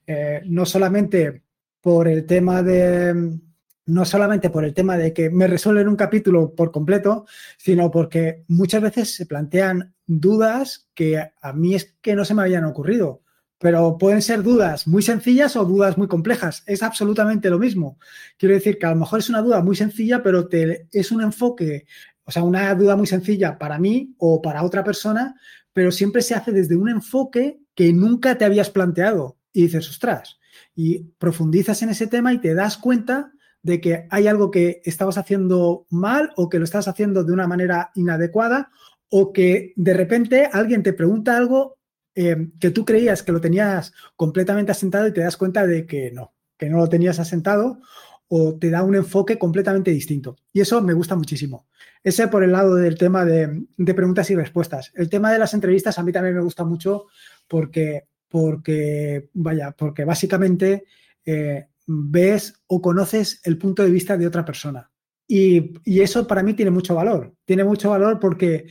[0.06, 1.44] Eh, no solamente
[1.82, 3.40] por el tema de
[3.86, 7.26] no solamente por el tema de que me resuelven un capítulo por completo,
[7.58, 12.44] sino porque muchas veces se plantean dudas que a mí es que no se me
[12.44, 13.24] habían ocurrido,
[13.60, 16.64] pero pueden ser dudas muy sencillas o dudas muy complejas.
[16.66, 18.00] Es absolutamente lo mismo.
[18.38, 21.22] Quiero decir que a lo mejor es una duda muy sencilla, pero te, es un
[21.22, 21.86] enfoque
[22.30, 25.34] o sea, una duda muy sencilla para mí o para otra persona,
[25.74, 29.40] pero siempre se hace desde un enfoque que nunca te habías planteado.
[29.52, 30.38] Y dices, ostras,
[30.76, 33.32] y profundizas en ese tema y te das cuenta
[33.64, 37.48] de que hay algo que estabas haciendo mal o que lo estás haciendo de una
[37.48, 38.70] manera inadecuada
[39.10, 41.79] o que de repente alguien te pregunta algo
[42.16, 46.12] eh, que tú creías que lo tenías completamente asentado y te das cuenta de que
[46.12, 47.80] no, que no lo tenías asentado
[48.28, 50.36] o te da un enfoque completamente distinto.
[50.54, 51.68] Y eso me gusta muchísimo.
[52.04, 54.92] Ese por el lado del tema de, preguntas y respuestas.
[54.96, 57.08] El tema de las entrevistas a mí también me gusta mucho
[57.48, 60.86] porque, porque vaya, porque básicamente
[61.26, 64.90] eh, ves o conoces el punto de vista de otra persona.
[65.28, 67.34] Y, eso para mí tiene mucho valor.
[67.46, 68.68] Tiene mucho valor porque,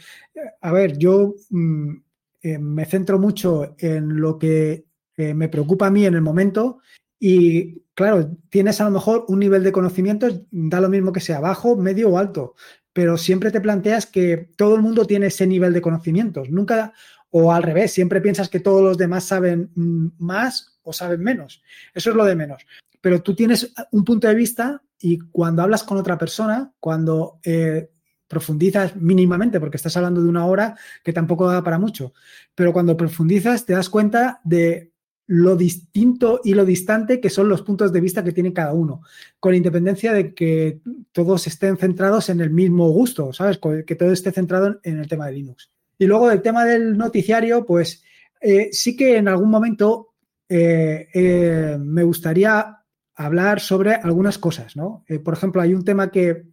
[0.60, 1.94] a ver, yo mm,
[2.42, 4.86] eh, me centro mucho en lo que
[5.16, 6.80] eh, me preocupa a mí en el momento
[7.18, 11.40] y claro, tienes a lo mejor un nivel de conocimientos, da lo mismo que sea
[11.40, 12.54] bajo, medio o alto,
[12.92, 16.92] pero siempre te planteas que todo el mundo tiene ese nivel de conocimientos, nunca,
[17.30, 21.62] o al revés, siempre piensas que todos los demás saben mm, más o saben menos.
[21.92, 22.64] Eso es lo de menos.
[23.00, 27.90] Pero tú tienes un punto de vista y cuando hablas con otra persona, cuando eh,
[28.28, 32.12] profundizas mínimamente, porque estás hablando de una hora que tampoco da para mucho,
[32.54, 34.92] pero cuando profundizas te das cuenta de
[35.28, 39.02] lo distinto y lo distante que son los puntos de vista que tiene cada uno,
[39.38, 40.80] con independencia de que
[41.12, 43.58] todos estén centrados en el mismo gusto, ¿sabes?
[43.58, 45.70] Que todo esté centrado en el tema de Linux.
[45.98, 48.02] Y luego del tema del noticiario, pues
[48.40, 50.14] eh, sí que en algún momento
[50.48, 52.78] eh, eh, me gustaría
[53.14, 55.04] hablar sobre algunas cosas, ¿no?
[55.24, 56.44] por ejemplo, hay un tema que,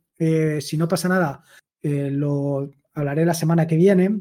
[0.61, 1.43] si no pasa nada,
[1.85, 4.19] lo hablaré la semana que viene,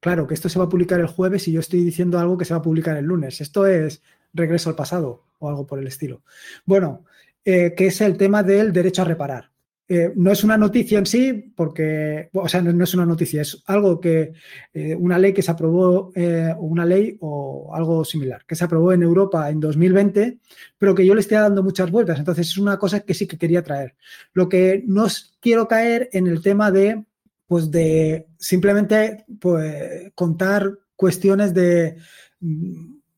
[0.00, 2.44] claro, que esto se va a publicar el jueves y yo estoy diciendo algo que
[2.44, 3.40] se va a publicar el lunes.
[3.40, 4.02] Esto es
[4.32, 6.22] regreso al pasado o algo por el estilo.
[6.64, 7.04] Bueno,
[7.44, 9.50] eh, que es el tema del derecho a reparar.
[9.88, 13.62] Eh, no es una noticia en sí, porque, o sea, no, es una noticia, es
[13.66, 14.32] algo que,
[14.74, 16.12] eh, una ley que se aprobó,
[16.58, 20.38] una ley o algo similar, que se aprobó en Europa en 2020,
[20.78, 22.18] pero que yo le estoy dando muchas vueltas.
[22.18, 23.94] Entonces, es una cosa que sí que quería traer.
[24.32, 25.06] Lo que no
[25.40, 27.04] quiero caer en el tema de
[27.46, 31.96] pues de simplemente pues, contar cuestiones de,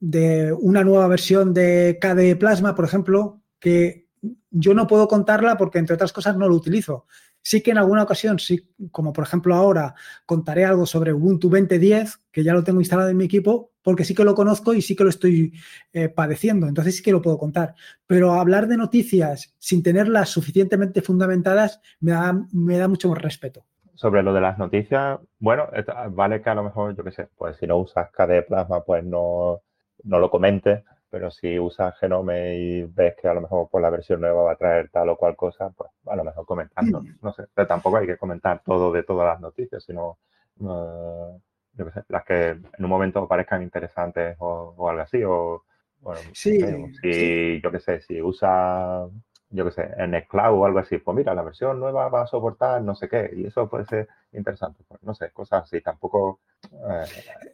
[0.01, 4.08] de una nueva versión de KDE Plasma, por ejemplo, que
[4.51, 7.07] yo no puedo contarla porque, entre otras cosas, no lo utilizo.
[7.43, 9.95] Sí que en alguna ocasión, sí, como por ejemplo ahora,
[10.27, 14.15] contaré algo sobre Ubuntu 2010, que ya lo tengo instalado en mi equipo, porque sí
[14.15, 15.55] que lo conozco y sí que lo estoy
[15.93, 17.75] eh, padeciendo, entonces sí que lo puedo contar.
[18.07, 24.33] Pero hablar de noticias sin tenerlas suficientemente fundamentadas me da, mucho más respeto sobre lo
[24.33, 25.67] de las noticias, bueno,
[26.11, 29.03] vale que a lo mejor, yo qué sé, pues si no usas KDE Plasma, pues
[29.03, 29.63] no,
[30.05, 33.83] no lo comentes, pero si usas Genome y ves que a lo mejor por pues,
[33.83, 37.01] la versión nueva va a traer tal o cual cosa, pues a lo mejor comentando.
[37.01, 37.19] Mm.
[37.23, 40.19] No sé, pero tampoco hay que comentar todo de todas las noticias, sino
[40.61, 45.23] yo qué sé, las que en un momento parezcan interesantes o, algo así.
[45.25, 45.65] O,
[46.01, 46.61] bueno, sí,
[47.01, 49.07] si, yo qué sé, si usa
[49.51, 52.23] yo qué sé, en el cloud o algo así, pues mira, la versión nueva va
[52.23, 55.81] a soportar no sé qué, y eso puede ser interesante, pues no sé, cosas así,
[55.81, 57.05] tampoco eh,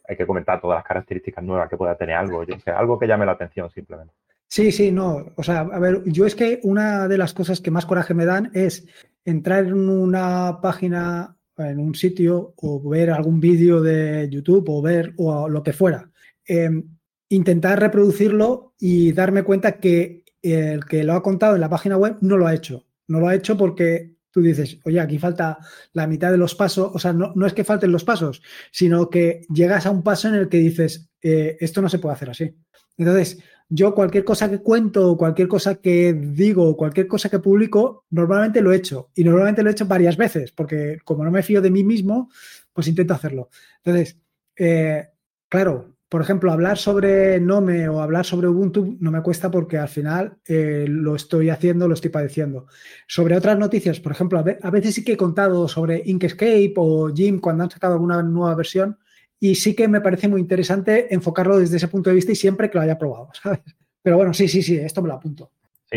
[0.09, 2.45] hay que comentar todas las características nuevas que pueda tener algo,
[2.76, 4.12] algo que llame la atención simplemente.
[4.49, 7.70] Sí, sí, no, o sea, a ver, yo es que una de las cosas que
[7.70, 8.86] más coraje me dan es
[9.24, 15.14] entrar en una página, en un sitio, o ver algún vídeo de YouTube, o ver,
[15.16, 16.11] o lo que fuera,
[16.47, 16.84] em,
[17.28, 22.16] intentar reproducirlo y darme cuenta que el que lo ha contado en la página web
[22.20, 22.86] no lo ha hecho.
[23.09, 25.59] No lo ha hecho porque tú dices, oye, aquí falta
[25.92, 28.42] la mitad de los pasos, o sea, no, no es que falten los pasos,
[28.72, 32.14] sino que llegas a un paso en el que dices, eh, esto no se puede
[32.14, 32.57] hacer así.
[32.97, 33.38] Entonces,
[33.68, 38.72] yo cualquier cosa que cuento, cualquier cosa que digo, cualquier cosa que publico, normalmente lo
[38.72, 39.11] he hecho.
[39.14, 42.30] Y normalmente lo he hecho varias veces, porque como no me fío de mí mismo,
[42.72, 43.51] pues intento hacerlo.
[43.84, 44.18] Entonces,
[44.57, 45.09] eh,
[45.49, 49.89] claro, por ejemplo, hablar sobre Nome o hablar sobre Ubuntu no me cuesta porque al
[49.89, 52.67] final eh, lo estoy haciendo, lo estoy padeciendo.
[53.09, 57.41] Sobre otras noticias, por ejemplo, a veces sí que he contado sobre Inkscape o Jim
[57.41, 58.99] cuando han sacado alguna nueva versión
[59.41, 62.71] y sí que me parece muy interesante enfocarlo desde ese punto de vista y siempre
[62.71, 63.61] que lo haya probado, ¿sabes?
[64.03, 65.51] Pero bueno, sí, sí, sí, esto me lo apunto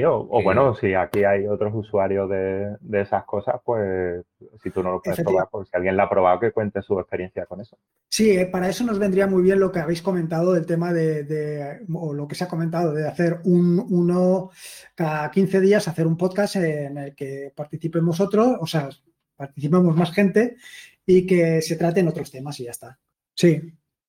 [0.03, 4.23] o, bueno, si aquí hay otros usuarios de, esas cosas, pues
[4.61, 6.99] si tú no lo puedes probar, pues si alguien la ha probado, que cuente su
[6.99, 7.77] experiencia con eso.
[8.09, 11.85] Sí, eh, para eso nos vendría muy bien lo que habéis comentado del tema de,
[11.93, 14.51] o lo que se ha comentado, de hacer un, uno
[14.95, 18.89] cada 15 días, hacer un podcast en el que participemos otros, o sea,
[19.35, 20.57] participemos más gente
[21.05, 22.99] y que se traten otros temas y ya está.
[23.33, 23.61] Sí,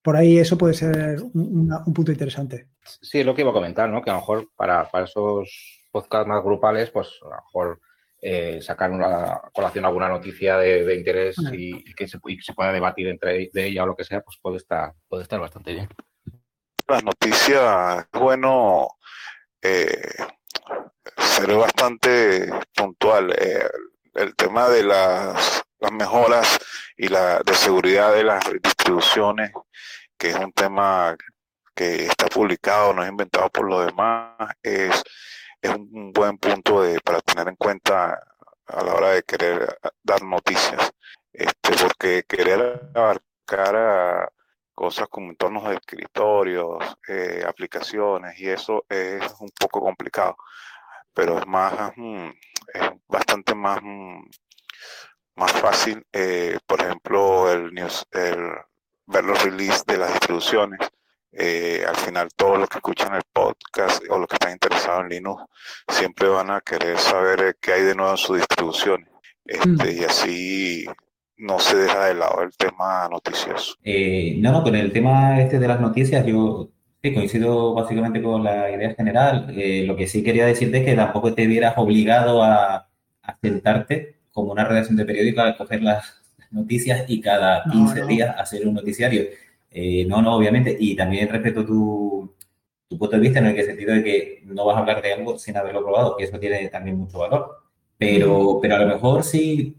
[0.02, 2.68] por ahí eso puede ser un, punto interesante.
[2.82, 4.02] Sí, es lo que iba a comentar, ¿no?
[4.02, 7.80] Que a lo mejor para, para esos podcast más grupales, pues a lo mejor
[8.20, 13.66] eh, sacar una colación alguna noticia de, interés y, que se, pueda debatir entre de
[13.66, 15.88] ella o lo que sea, pues puede estar, puede estar bastante bien.
[16.88, 18.88] Las noticias, bueno,
[19.62, 20.14] eh,
[21.16, 23.32] ser bastante puntual.
[23.38, 23.68] Eh,
[24.14, 26.58] el tema de las, las mejoras
[26.96, 29.52] y la de seguridad de las distribuciones,
[30.18, 31.16] que es un tema
[31.74, 35.04] que está publicado, no es inventado por los demás, es
[35.60, 38.22] es un buen punto de, para tener en cuenta
[38.66, 40.92] a la hora de querer dar noticias,
[41.32, 44.32] este, porque querer abarcar
[44.74, 46.78] cosas como entornos de escritorios,
[47.08, 50.36] eh, aplicaciones y eso es un poco complicado,
[51.12, 52.28] pero es más, mm,
[52.74, 54.28] es bastante más, mm,
[55.36, 56.06] más fácil.
[56.12, 58.52] Eh, por ejemplo, el news, el
[59.06, 60.78] ver los releases de las distribuciones.
[61.32, 65.10] Eh, al final todos los que escuchan el podcast o los que están interesados en
[65.10, 65.42] Linux
[65.88, 69.08] siempre van a querer saber eh, qué hay de nuevo en sus distribuciones.
[69.44, 70.00] Este, mm.
[70.00, 70.86] Y así
[71.36, 73.76] no se deja de lado el tema noticioso.
[73.84, 76.70] Eh, no, no, con el tema este de las noticias yo
[77.14, 79.46] coincido básicamente con la idea general.
[79.86, 82.88] lo que sí quería decirte es que tampoco te vieras obligado a,
[83.22, 86.20] a sentarte como una redacción de periódico a coger las
[86.50, 89.22] noticias y cada 15 días hacer un noticiario.
[89.70, 90.76] Eh, no, no, obviamente.
[90.78, 92.34] Y también respeto tu,
[92.88, 95.38] tu punto de vista en el sentido de que no vas a hablar de algo
[95.38, 97.56] sin haberlo probado, que eso tiene también mucho valor.
[97.98, 99.76] Pero, pero a lo mejor sí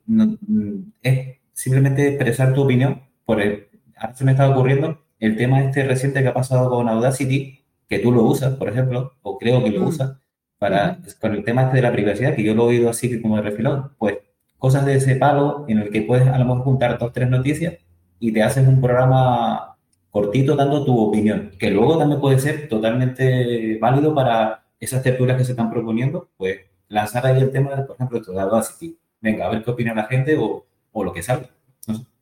[1.01, 3.01] es simplemente expresar tu opinión.
[3.25, 6.87] Por el, ahora se me está ocurriendo el tema este reciente que ha pasado con
[6.89, 10.17] Audacity, que tú lo usas, por ejemplo, o creo que lo usas,
[10.57, 13.21] para, con el tema este de la privacidad, que yo lo he oído así que
[13.21, 14.17] como de refilón, pues
[14.57, 17.75] cosas de ese palo en el que puedes a lo mejor juntar dos, tres noticias
[18.19, 19.77] y te haces un programa
[20.11, 25.45] cortito dando tu opinión, que luego también puede ser totalmente válido para esas tertulias que
[25.45, 28.97] se están proponiendo, pues lanzar ahí el tema, por ejemplo, esto de Audacity.
[29.21, 31.49] Venga, a ver qué opina la gente o, lo que salga.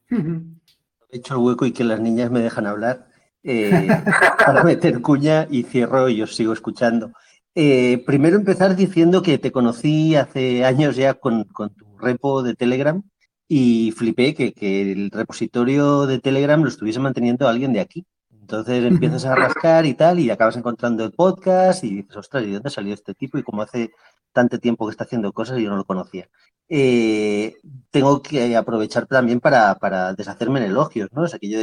[0.09, 3.07] He hecho el hueco y que las niñas me dejan hablar
[3.43, 3.87] eh,
[4.45, 7.11] para meter cuña y cierro y os sigo escuchando.
[7.55, 13.01] Eh, primero empezar diciendo que te conocí hace años ya con tu repo de Telegram
[13.47, 18.05] y flipé que, que, el repositorio de Telegram lo estuviese manteniendo alguien de aquí.
[18.29, 22.51] Entonces empiezas a rascar y tal, y acabas encontrando el podcast y dices, ostras, ¿y
[22.51, 23.37] dónde salió este tipo?
[23.37, 23.91] Y como hace
[24.31, 26.29] tanto tiempo que está haciendo cosas, yo no lo conocía.
[26.69, 27.55] Eh,
[27.91, 31.23] tengo que aprovechar también para, para, deshacerme en elogios, ¿no?
[31.23, 31.59] O sea, que yo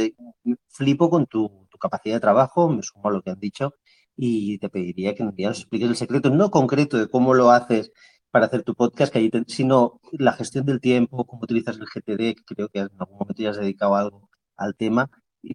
[0.69, 3.73] flipo con tu, tu, capacidad de trabajo, me sumo a lo que han dicho,
[4.15, 7.91] y te pediría que nos expliques el secreto, no concreto de cómo lo haces
[8.35, 12.43] para hacer tu podcast, que sino la gestión del tiempo, cómo utilizas el GTD, que
[12.45, 15.09] creo que en algún momento ya has dedicado algo al tema,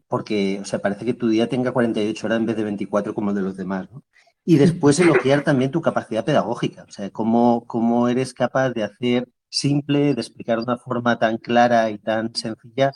[0.09, 3.31] porque, o sea, parece que tu día tenga 48 horas en vez de 24 como
[3.31, 4.03] el de los demás, ¿no?
[4.47, 9.29] Y después elogiar también tu capacidad pedagógica, o sea, cómo, cómo eres capaz de hacer
[9.51, 12.93] simple, de explicar de una forma tan clara y tan sencilla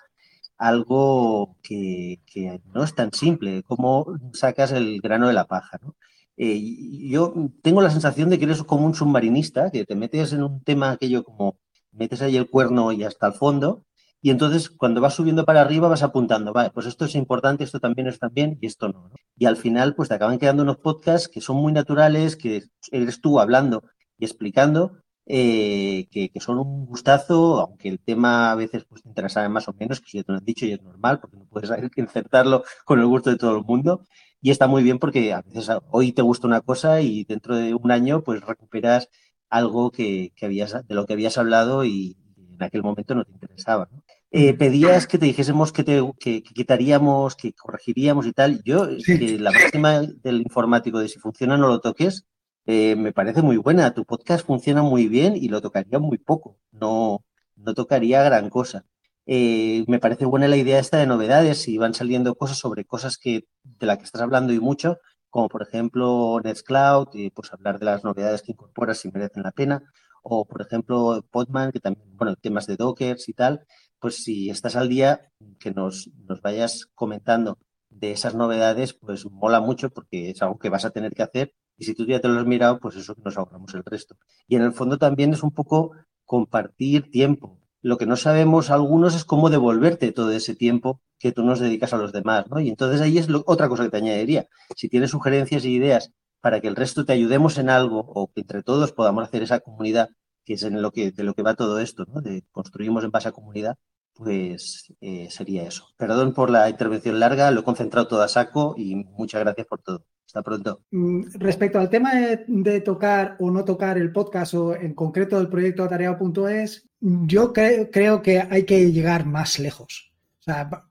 [0.57, 5.95] algo que, que no es tan simple, cómo sacas el grano de la paja, ¿no?
[6.37, 6.61] Eh,
[7.09, 7.33] yo
[7.63, 10.91] tengo la sensación de que eres como un submarinista, que te metes en un tema
[10.91, 11.59] aquello como
[11.93, 13.85] metes ahí el cuerno y hasta el fondo,
[14.25, 17.79] y entonces cuando vas subiendo para arriba vas apuntando, vale, pues esto es importante, esto
[17.79, 21.29] también es también y esto no, Y al final pues te acaban quedando unos podcasts
[21.29, 23.85] que son muy naturales, que eres tú hablando
[24.19, 29.09] y explicando, eh, que, que, son un gustazo, aunque el tema a veces pues, te
[29.11, 31.37] interesa más o menos, que si ya te lo has dicho y es normal, porque
[31.37, 34.05] no puedes insertarlo con el gusto de todo el mundo,
[34.45, 37.73] y está muy bien porque a veces hoy te gusta una cosa y dentro de
[37.73, 39.09] un año pues recuperas
[39.49, 42.19] algo que, habías, de lo que habías hablado y
[42.53, 43.89] en aquel momento no te interesaba.
[44.31, 48.63] Eh, pedías que te dijésemos que, te, que, quitaríamos, que corregiríamos y tal.
[48.65, 52.27] Yo, que la máxima del informático de si funciona no lo toques,
[52.67, 53.95] eh, me parece muy buena.
[53.95, 56.59] Tu podcast funciona muy bien y lo tocaría muy poco.
[56.71, 57.25] No,
[57.57, 58.85] no tocaría gran cosa.
[59.27, 63.17] Eh, me parece buena la idea esta de novedades y van saliendo cosas sobre cosas
[63.19, 64.99] que, de las que estás hablando y mucho,
[65.31, 69.53] como por ejemplo Nextcloud, y pues hablar de las novedades que incorporas si merecen la
[69.53, 69.83] pena,
[70.23, 73.67] o por ejemplo Podman, que también, bueno, temas de Dockers y tal,
[73.99, 77.59] pues si estás al día, que nos, nos vayas comentando
[77.89, 81.55] de esas novedades, pues mola mucho porque es algo que vas a tener que hacer
[81.77, 84.17] y si tú ya te lo has mirado, pues eso nos ahorramos el resto.
[84.47, 85.93] Y en el fondo también es un poco
[86.25, 91.45] compartir tiempo, lo que no sabemos algunos es cómo devolverte todo ese tiempo que tú
[91.45, 92.59] nos dedicas a los demás, ¿no?
[92.59, 94.49] Y entonces ahí es otra cosa que te añadiría.
[94.75, 96.11] Si tienes sugerencias y ideas
[96.41, 99.61] para que el resto te ayudemos en algo o que entre todos podamos hacer esa
[99.61, 100.09] comunidad,
[100.47, 102.23] que es en lo que, de lo que va todo esto, ¿no?
[102.23, 103.77] De construimos en base a comunidad,
[104.15, 105.89] pues eh, sería eso.
[105.99, 109.83] Perdón por la intervención larga, lo he concentrado todo a saco y muchas gracias por
[109.83, 110.07] todo.
[110.27, 110.81] Hasta pronto.
[110.91, 115.49] Mm, respecto al tema de, tocar o no tocar el podcast o en concreto el
[115.49, 120.13] proyecto atareado.es, yo creo que hay que llegar más lejos.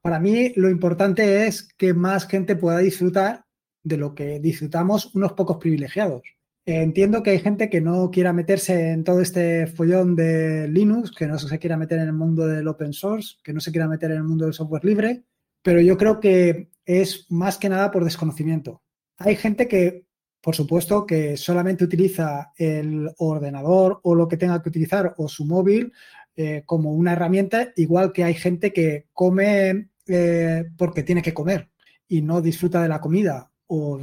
[0.01, 3.45] para mí lo importante es que más gente pueda disfrutar
[3.83, 6.21] de lo que disfrutamos unos pocos privilegiados.
[6.65, 11.27] Entiendo que hay gente que no quiera meterse en todo este follón de Linux, que
[11.27, 14.11] no se quiera meter en el mundo del open source, que no se quiera meter
[14.11, 15.23] en el mundo del software libre,
[15.63, 18.81] pero yo creo que es más que nada por desconocimiento.
[19.17, 20.05] Hay gente que,
[20.43, 25.45] por supuesto, que solamente utiliza el ordenador o lo que tenga que utilizar o su
[25.45, 25.93] móvil
[26.35, 31.69] eh, como una herramienta, igual que hay gente que come eh, porque tiene que comer
[32.09, 34.01] y no disfruta de la comida o,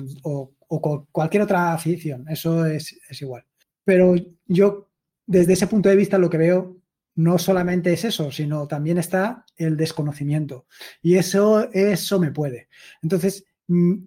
[1.13, 2.25] cualquier otra afición.
[2.27, 3.45] Eso es, igual.
[3.85, 4.15] Pero
[4.47, 4.89] yo,
[5.27, 6.79] desde ese punto de vista, lo que veo
[7.17, 10.65] no solamente es eso, sino también está el desconocimiento.
[11.03, 12.69] Y eso, eso me puede.
[13.03, 13.45] Entonces,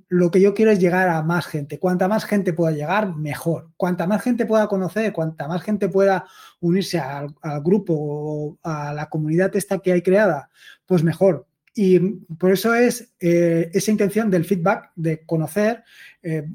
[0.10, 1.80] lo que yo quiero es llegar a más gente.
[1.80, 3.72] Cuanta más gente pueda llegar, mejor.
[3.78, 6.26] Cuanta más gente pueda conocer, cuanta más gente pueda
[6.60, 7.34] unirse al,
[7.64, 10.50] grupo o a la comunidad esta que hay creada,
[10.86, 11.48] pues mejor.
[11.74, 11.98] Y
[12.38, 15.84] por eso es eh, esa intención del feedback, de conocer
[16.22, 16.46] eh,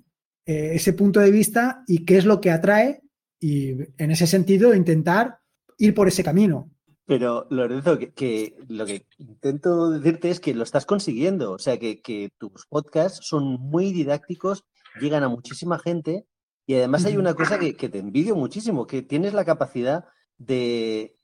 [0.44, 3.00] eh, ese punto de vista y qué es lo que atrae
[3.40, 5.38] y en ese sentido intentar
[5.78, 6.70] ir por ese camino.
[7.09, 12.30] Pero Lorenzo, que, lo que intento decirte es que lo estás consiguiendo, o sea, que,
[12.36, 14.66] tus podcasts son muy didácticos,
[15.00, 16.26] llegan a muchísima gente
[16.66, 20.04] y además hay una cosa que, te envidio muchísimo, que tienes la capacidad
[20.36, 21.16] de,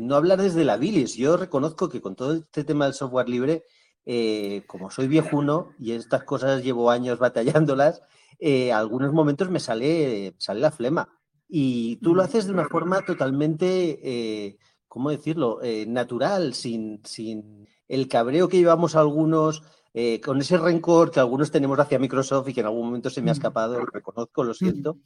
[0.00, 1.16] no hablar desde la bilis.
[1.16, 3.64] Yo reconozco que con todo este tema del software libre,
[4.06, 8.02] eh, como soy viejuno y estas cosas llevo años batallándolas,
[8.38, 11.08] eh, algunos momentos me sale, sale la flema.
[11.48, 14.58] Y tú lo haces de una forma totalmente, eh,
[14.92, 19.62] ¿cómo decirlo?, eh, natural, sin, sin el cabreo que llevamos algunos,
[19.94, 23.22] eh, con ese rencor que algunos tenemos hacia Microsoft y que en algún momento se
[23.22, 24.98] me ha escapado, lo reconozco, lo siento.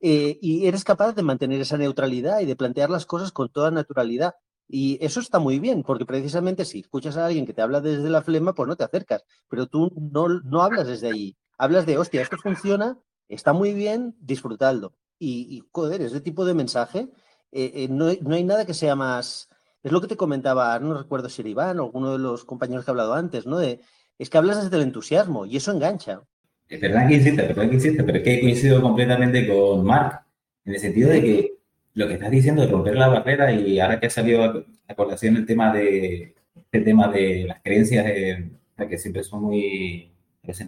[0.00, 4.36] y eres capaz de mantener esa neutralidad y de plantear las cosas con toda naturalidad.
[4.68, 8.08] Y eso está muy bien, porque precisamente si escuchas a alguien que te habla desde
[8.08, 11.36] la flema, pues no te acercas, pero tú no, no hablas desde allí.
[11.58, 17.08] Hablas de, hostia, esto funciona, está muy bien, disfrutadlo y, joder, ese tipo de mensaje,
[17.52, 19.48] eh, eh, no, hay nada que sea más...
[19.82, 22.84] Es lo que te comentaba, no recuerdo si era Iván o alguno de los compañeros
[22.84, 23.58] que ha hablado antes, ¿no?
[23.58, 23.80] De,
[24.18, 26.22] es que hablas desde el entusiasmo y eso engancha.
[26.68, 29.84] Es verdad que insiste, es verdad que insiste, pero es que he coincidido completamente con
[29.84, 30.24] Mark,
[30.64, 31.54] en el sentido de que
[31.94, 35.36] lo que estás diciendo de romper la barrera y ahora que ha salido a colación
[35.36, 36.34] el tema de,
[36.72, 40.10] el tema de las creencias que siempre son muy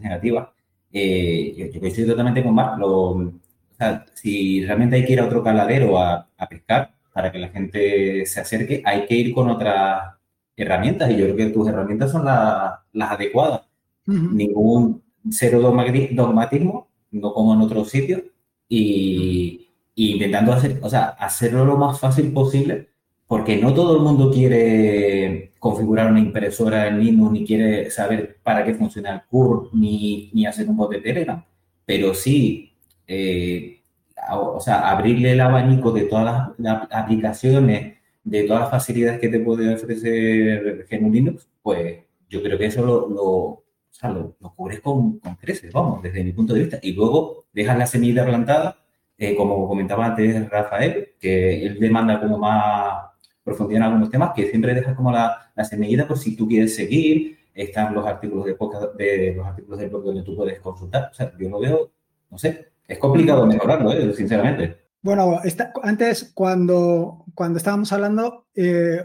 [0.00, 0.48] negativas,
[0.92, 3.32] eh, yo, coincido totalmente con Mark, lo,
[3.78, 8.26] sea, si realmente hay que ir a otro caladero a, pescar para que la gente
[8.26, 10.14] se acerque, hay que ir con otras
[10.56, 13.62] herramientas y yo creo que tus herramientas son las adecuadas.
[14.06, 18.22] Ningún cero dogmatismo, no como en otros sitios,
[18.68, 22.88] y, intentando hacer, o sea, hacerlo lo más fácil posible,
[23.26, 28.64] porque no todo el mundo quiere configurar una impresora en Linux, ni quiere saber para
[28.64, 31.44] qué funciona el CUR, ni, ni hacer un bot de Telegram,
[31.84, 32.67] pero sí
[33.08, 33.82] eh,
[34.30, 39.40] o sea, abrirle el abanico de todas las, aplicaciones, de todas las facilidades que te
[39.40, 43.64] puede ofrecer GNU Linux, pues yo creo que eso lo, lo,
[44.40, 46.78] lo, cubres con, con, creces, vamos, desde mi punto de vista.
[46.82, 48.84] Y luego dejas la semilla plantada,
[49.16, 53.04] eh, como comentaba antes Rafael, que él demanda como más
[53.42, 56.74] profundidad en algunos temas, que siempre dejas como la, la semillita por si tú quieres
[56.74, 61.08] seguir, están los artículos de podcast, de los artículos del blog donde tú puedes consultar.
[61.10, 61.90] O sea, yo lo veo,
[62.30, 64.14] no sé, es complicado mejorarlo, ¿eh?
[64.14, 64.88] sinceramente.
[65.00, 65.38] Bueno,
[65.82, 69.04] antes cuando, cuando estábamos hablando, eh,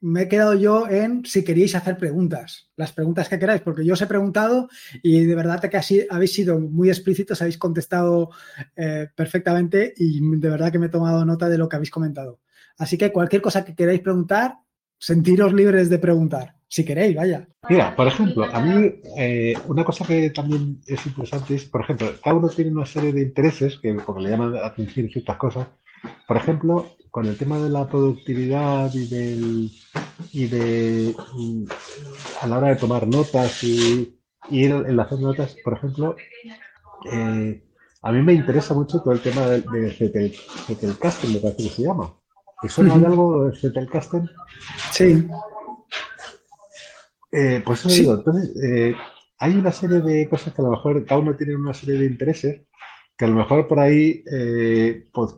[0.00, 3.92] me he quedado yo en si queríais hacer preguntas, las preguntas que queráis, porque yo
[3.92, 4.68] os he preguntado
[5.04, 8.30] y de verdad que así habéis sido muy explícitos, habéis contestado
[8.74, 12.40] eh, perfectamente y de verdad que me he tomado nota de lo que habéis comentado.
[12.76, 14.56] Así que cualquier cosa que queráis preguntar,
[14.98, 17.46] sentiros libres de preguntar si queréis, vaya.
[17.70, 22.10] Mira, por ejemplo, a mí eh, una cosa que también es interesante es, por ejemplo,
[22.20, 25.68] cada uno tiene una serie de intereses que porque le llaman la atención ciertas cosas.
[26.26, 29.70] Por ejemplo, con el tema de la productividad y del
[30.32, 31.64] y de mm,
[32.42, 34.18] a la hora de tomar notas y,
[34.50, 36.16] ir en las notas, por ejemplo,
[37.12, 37.64] eh,
[38.02, 40.34] a mí me interesa mucho todo el tema del de,
[41.00, 42.12] Casting, me parece que se llama.
[42.64, 44.26] ¿Eso no hay algo de Casting?
[44.90, 45.28] Sí.
[47.36, 48.94] Eh, pues eso digo, entonces, eh,
[49.40, 52.06] hay una serie de cosas que a lo mejor cada uno tiene una serie de
[52.06, 52.62] intereses
[53.16, 55.34] que a lo mejor por ahí eh, pues,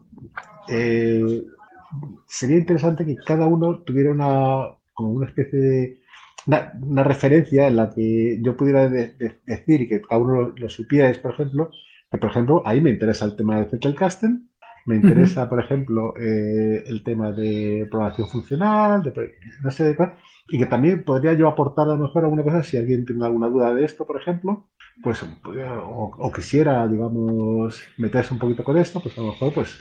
[2.26, 6.00] sería interesante que cada uno tuviera una, como una especie de
[6.46, 11.18] una, referencia en la que yo pudiera decir y que cada uno lo, supiera, es
[11.18, 11.70] por ejemplo,
[12.10, 14.48] que por ejemplo ahí me interesa el tema del casting,
[14.84, 20.14] me interesa, por ejemplo, el tema de programación funcional, de, no sé de cuál,
[20.48, 23.48] y que también podría yo aportar a lo mejor alguna cosa si alguien tiene alguna
[23.48, 24.68] duda de esto, por ejemplo,
[25.02, 29.78] pues o, quisiera, digamos, meterse un poquito con esto, pues a lo mejor pues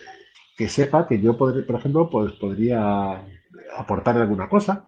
[0.57, 3.23] que sepa que yo, por ejemplo, pues podría
[3.77, 4.87] aportar alguna cosa.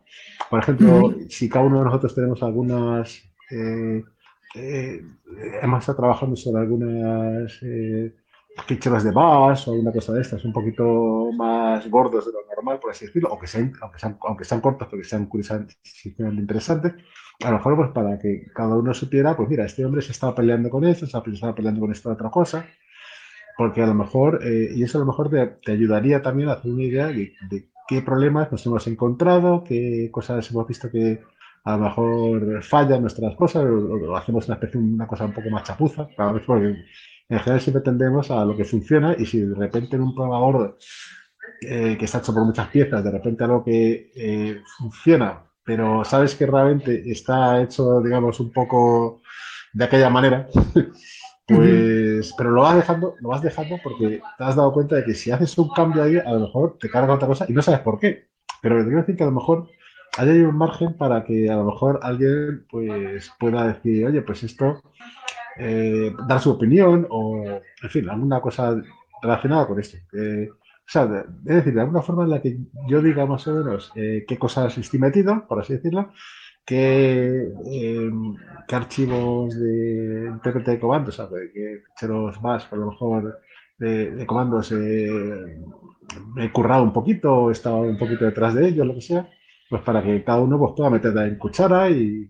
[0.50, 3.22] Por ejemplo, si cada uno de nosotros tenemos algunas,
[3.52, 4.04] eh,
[4.56, 5.02] eh,
[5.62, 8.16] hemos estado trabajando sobre algunas eh,
[8.66, 12.80] ficheros de bash o una cosa de estas, un poquito más gordos de lo normal,
[12.80, 15.76] por así decirlo, aunque sean, aunque sean, aunque sean cortos, porque sean curiosamente
[16.18, 16.94] interesantes,
[17.44, 20.34] a lo mejor pues para que cada uno supiera, pues mira, este hombre se estaba
[20.34, 22.66] peleando con esto, se estaba peleando con esta otra cosa,
[23.58, 26.72] porque a lo mejor, eh, y eso a lo mejor te, ayudaría también a hacer
[26.72, 27.34] una idea de,
[27.88, 31.22] qué problemas nos hemos encontrado, qué cosas hemos visto que
[31.64, 35.64] a lo mejor fallan nuestras cosas o, hacemos una especie, una cosa un poco más
[35.64, 36.08] chapuza.
[36.16, 36.86] Porque
[37.30, 40.78] en general siempre tendemos a lo que funciona y si de repente en un programador
[41.62, 46.36] eh, que está hecho por muchas piezas, de repente algo que eh, funciona, pero sabes
[46.36, 49.22] que realmente está hecho, digamos, un poco
[49.74, 50.48] de aquella manera,
[51.48, 55.14] pues, pero lo vas dejando, lo vas dejando porque te has dado cuenta de que
[55.14, 57.82] si haces un cambio ahí, a lo mejor te carga otra cosa y no sabes
[57.82, 58.30] por qué.
[58.62, 59.68] Pero te quiero decir que a lo mejor
[60.18, 64.82] hay un margen para que a lo mejor alguien pues pueda decir, oye, pues esto,
[65.60, 68.76] eh, dar su opinión o, en fin, alguna cosa
[69.22, 69.98] relacionada con esto.
[70.14, 73.92] o sea, es decir, de alguna forma en la que yo diga más o menos
[73.96, 76.12] eh, qué cosas estoy metido, por así decirlo,
[76.66, 78.12] qué, eh,
[78.68, 81.52] qué archivos de intérprete de comandos, ¿sabes?
[81.54, 83.40] qué ficheros más, a lo mejor,
[83.78, 88.96] de, comandos me he currado un poquito, he estado un poquito detrás de ellos, lo
[88.96, 89.30] que sea
[89.70, 92.30] pues para que cada uno pues, pueda meter en cuchara y,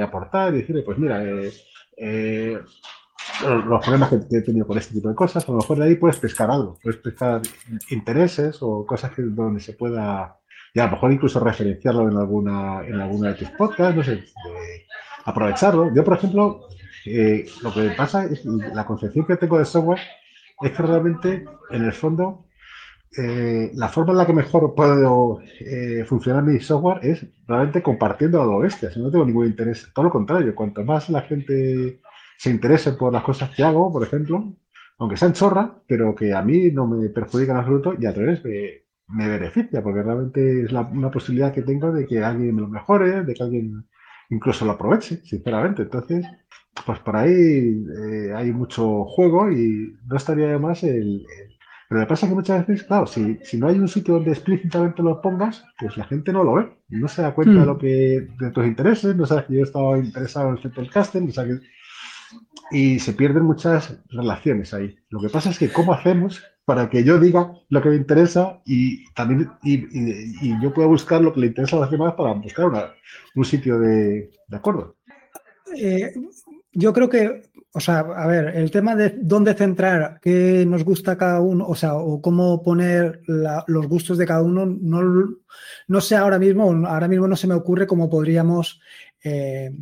[0.00, 1.20] aportar y decirle, pues mira,
[1.96, 2.60] eh,
[3.66, 5.94] los problemas que he tenido con este tipo de cosas, a lo mejor de ahí
[5.96, 7.42] puedes pescar algo, puedes pescar
[7.90, 10.38] intereses o cosas donde se pueda,
[10.72, 14.24] y a lo mejor incluso referenciarlo en alguna, en alguna de tus podcasts, no sé,
[15.24, 15.94] aprovecharlo.
[15.94, 16.68] Yo, por ejemplo,
[17.06, 20.00] eh, lo que pasa es la concepción que tengo de software
[20.60, 22.46] es que realmente, en el fondo,
[23.16, 28.42] eh, la forma en la que mejor puedo eh, funcionar mi software es realmente compartiendo
[28.42, 28.90] a lo bestia.
[28.90, 32.00] Si no tengo ningún interés, todo lo contrario, cuanto más la gente
[32.38, 34.52] se interese por las cosas que hago, por ejemplo,
[34.98, 38.42] aunque sean chorra, pero que a mí no me perjudica en absoluto y al revés
[38.44, 43.22] me, beneficia, porque realmente es una posibilidad que tengo de que alguien me lo mejore,
[43.22, 43.86] de que alguien
[44.30, 45.82] incluso lo aproveche, sinceramente.
[45.82, 46.26] Entonces,
[46.86, 51.24] pues por ahí eh, hay mucho juego y no estaría de más el
[51.88, 55.02] pero me pasa que muchas veces, claro, si, si no hay un sitio donde explícitamente
[55.02, 56.72] lo pongas, pues la gente no lo ve.
[56.88, 57.66] No se da cuenta de hmm.
[57.66, 61.32] lo que de tus intereses, no sabes que yo estaba interesado en el casting, no
[61.32, 61.60] sabes
[62.70, 64.96] y se pierden muchas relaciones ahí.
[65.10, 68.60] Lo que pasa es que cómo hacemos para que yo diga lo que me interesa
[68.64, 72.32] y también y, y, yo pueda buscar lo que le interesa a los demás para
[72.32, 72.94] buscar una,
[73.34, 74.96] un sitio de, de acuerdo.
[75.76, 76.12] Eh,
[76.74, 77.42] yo creo que
[77.76, 81.74] o sea, a ver, el tema de dónde centrar, qué nos gusta cada uno, o
[81.74, 85.02] sea, o cómo poner los gustos de cada uno, no,
[85.88, 88.80] no, sé ahora mismo, ahora mismo no se me ocurre cómo podríamos
[89.24, 89.72] eh,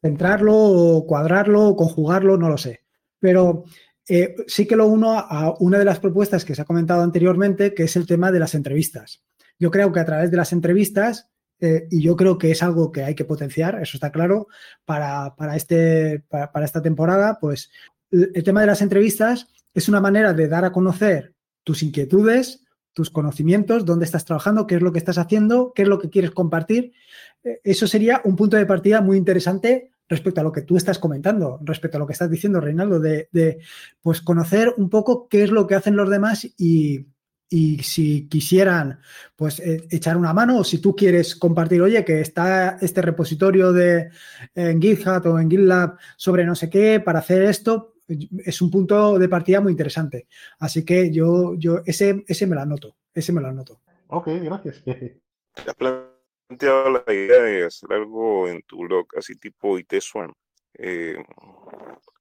[0.00, 2.84] centrarlo o cuadrarlo o conjugarlo, no lo sé.
[3.18, 3.64] Pero
[4.08, 7.74] eh, sí que lo uno a una de las propuestas que se ha comentado anteriormente,
[7.74, 9.24] que es el tema de las entrevistas.
[9.58, 11.31] Yo creo que a través de las entrevistas
[11.64, 14.48] eh, y yo creo que es algo que hay que potenciar, eso está claro,
[14.84, 17.70] para, este, para, esta temporada, pues
[18.10, 23.10] el tema de las entrevistas es una manera de dar a conocer tus inquietudes, tus
[23.10, 26.32] conocimientos, dónde estás trabajando, qué es lo que estás haciendo, qué es lo que quieres
[26.32, 26.94] compartir.
[27.44, 30.98] Eh, eso sería un punto de partida muy interesante respecto a lo que tú estás
[30.98, 33.60] comentando, respecto a lo que estás diciendo, Reinaldo, de, de
[34.02, 37.06] pues conocer un poco qué es lo que hacen los demás y,
[37.52, 39.00] y si quisieran
[39.36, 43.72] pues eh, echar una mano o si tú quieres compartir, oye, que está este repositorio
[43.72, 44.10] de
[44.54, 47.94] en GitHub o en GitLab sobre no sé qué para hacer esto,
[48.44, 50.26] es un punto de partida muy interesante.
[50.58, 53.80] Así que yo, yo ese, ese me lo anoto, ese me lo anoto.
[54.08, 54.82] Ok, gracias.
[55.54, 60.32] Has planteado la idea de hacer algo en tu blog, así tipo IT Swarm,
[60.74, 61.22] eh,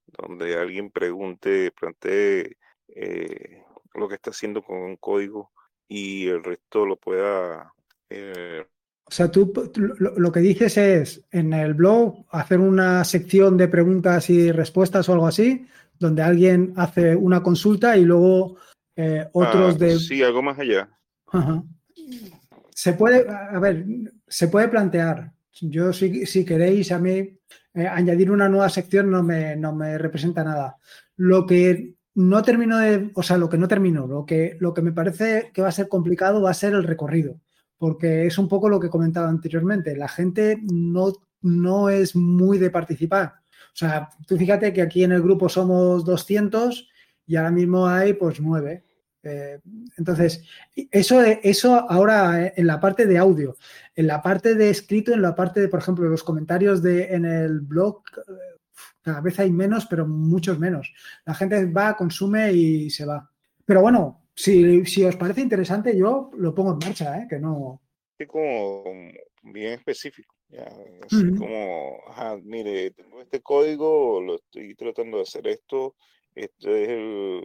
[0.08, 2.58] donde alguien pregunte, plantee
[2.90, 3.61] eh,
[3.94, 5.52] lo que está haciendo con un código
[5.88, 7.74] y el resto lo pueda...
[8.10, 8.66] Eh,
[9.04, 9.52] o sea, tú
[9.98, 15.14] lo, que dices es en el blog hacer una sección de preguntas y respuestas o
[15.14, 15.68] algo así,
[16.00, 18.56] donde alguien hace una consulta y luego
[18.96, 20.00] eh, otros ah, de...
[20.00, 20.90] Sí, algo más allá.
[22.74, 23.86] Se puede, a ver,
[24.28, 25.34] se puede plantear.
[25.60, 27.38] Yo si, si queréis a mí
[27.74, 30.78] eh, añadir una nueva sección no me, no me representa nada.
[31.18, 34.82] Lo que no termino de, o sea, lo que no termino, lo que, lo que
[34.82, 37.40] me parece que va a ser complicado va a ser el recorrido,
[37.78, 42.70] porque es un poco lo que comentaba anteriormente, la gente no, no es muy de
[42.70, 43.36] participar.
[43.74, 46.90] O sea, tú fíjate que aquí en el grupo somos 200
[47.26, 48.84] y ahora mismo hay pues 9.
[49.24, 49.60] Eh,
[49.98, 50.44] entonces,
[50.90, 53.56] eso, eso ahora en la parte de audio,
[53.96, 57.26] en la parte de escrito, en la parte de, por ejemplo, los comentarios de, en
[57.26, 58.02] el blog,
[59.02, 60.94] cada vez hay menos, pero muchos menos.
[61.26, 63.30] La gente va, consume y se va.
[63.66, 67.28] Pero bueno, si, si os parece interesante, yo lo pongo en marcha, ¿eh?
[67.30, 67.82] que no.
[68.18, 68.84] Es como
[69.44, 70.36] bien específico.
[71.06, 72.00] Así como,
[72.44, 75.96] mire, tengo este código, lo estoy tratando de hacer esto,
[76.36, 77.42] esto es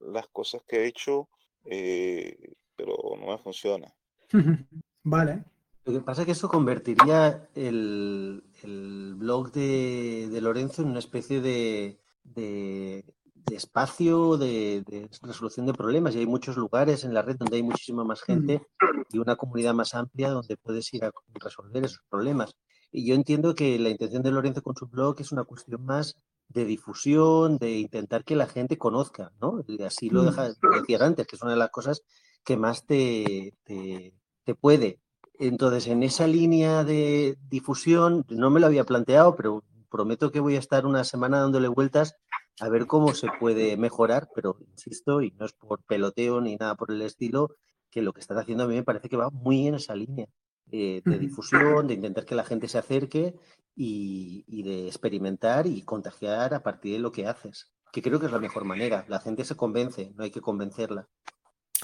[0.00, 1.28] las cosas que he hecho,
[1.64, 2.36] eh,
[2.74, 3.92] pero no me funciona.
[5.04, 5.44] Vale.
[5.84, 10.98] Lo que pasa es que eso convertiría el, el blog de, de Lorenzo en una
[10.98, 13.04] especie de, de,
[13.34, 16.14] de espacio de, resolución de problemas.
[16.14, 18.62] Y hay muchos lugares en la red donde hay muchísima más gente
[19.10, 22.54] y una comunidad más amplia donde puedes ir a resolver esos problemas.
[22.92, 26.16] Y yo entiendo que la intención de Lorenzo con su blog es una cuestión más
[26.48, 29.64] de difusión, de intentar que la gente conozca, ¿no?
[29.68, 32.02] Y así lo, deja, lo decías antes, que es una de las cosas
[32.44, 34.98] que más te, te, te puede.
[35.40, 40.56] Entonces, en esa línea de difusión, no me lo había planteado, pero prometo que voy
[40.56, 42.14] a estar una semana dándole vueltas
[42.60, 46.74] a ver cómo se puede mejorar, pero insisto, y no es por peloteo ni nada
[46.74, 47.56] por el estilo,
[47.90, 50.26] que lo que estás haciendo a mí me parece que va muy en esa línea
[50.70, 53.34] eh, de difusión, de intentar que la gente se acerque
[53.74, 58.26] y, y, de experimentar y contagiar a partir de lo que haces, que creo que
[58.26, 59.06] es la mejor manera.
[59.08, 61.08] La gente se convence, no hay que convencerla.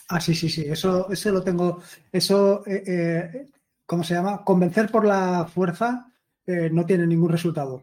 [0.09, 1.81] Ah, sí, sí, sí, eso, eso lo tengo,
[2.13, 3.47] eso, eh, eh,
[3.85, 4.45] ¿cómo se llama?
[4.45, 6.13] Convencer por la fuerza
[6.47, 7.83] eh, no tiene ningún resultado.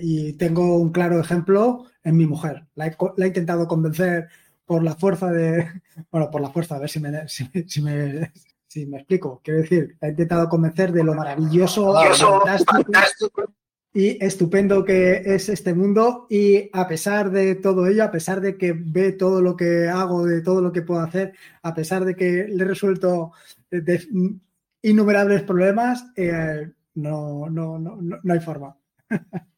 [0.00, 2.68] Y tengo un claro ejemplo en mi mujer.
[2.76, 4.28] La he, la he, intentado convencer
[4.64, 5.66] por la fuerza de,
[6.12, 8.32] bueno, por la fuerza, a ver si me, si, si me,
[8.68, 9.40] si me explico.
[9.42, 11.92] Quiero decir, la he intentado convencer de lo maravilloso,
[12.64, 13.56] fantástico
[13.96, 18.58] y estupendo que es este mundo y a pesar de todo ello, a pesar de
[18.58, 21.32] que ve todo lo que hago, de todo lo que puedo hacer,
[21.62, 23.32] a pesar de que le he resuelto
[23.70, 24.06] de, de
[24.82, 28.76] innumerables problemas, eh, no, no, no, no, hay forma.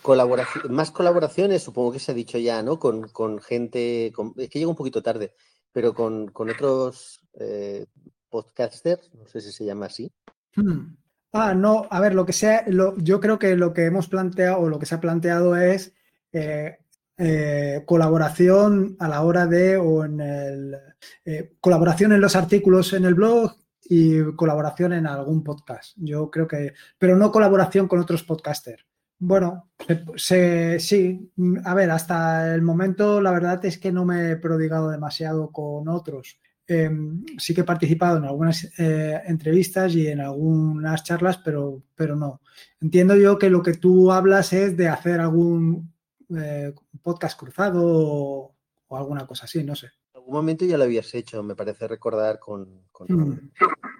[0.00, 2.78] Colaboración, más colaboraciones, supongo que se ha dicho ya, ¿no?
[2.78, 5.34] Con, con gente, con, es que llega un poquito tarde,
[5.72, 7.84] pero con, con otros eh,
[8.30, 10.10] podcasters, no sé si se llama así.
[10.56, 10.94] Hmm.
[11.32, 14.60] Ah, no, a ver, lo que sea, lo, yo creo que lo que hemos planteado
[14.60, 15.92] o lo que se ha planteado es
[16.32, 16.78] eh,
[17.18, 20.76] eh, colaboración a la hora de o en el
[21.24, 25.94] eh, colaboración en los artículos en el blog y colaboración en algún podcast.
[25.96, 28.86] Yo creo que, pero no colaboración con otros podcasters.
[29.18, 29.70] Bueno,
[30.16, 31.32] sí,
[31.64, 35.88] a ver, hasta el momento la verdad es que no me he prodigado demasiado con
[35.88, 36.38] otros.
[36.70, 36.90] Eh,
[37.38, 42.42] sí que he participado en algunas eh, entrevistas y en algunas charlas, pero, pero no.
[42.78, 45.90] Entiendo yo que lo que tú hablas es de hacer algún
[46.36, 48.54] eh, podcast cruzado o,
[48.86, 49.86] o, alguna cosa así, no sé.
[50.12, 53.50] En algún momento ya lo habías hecho, me parece recordar con, con, mm.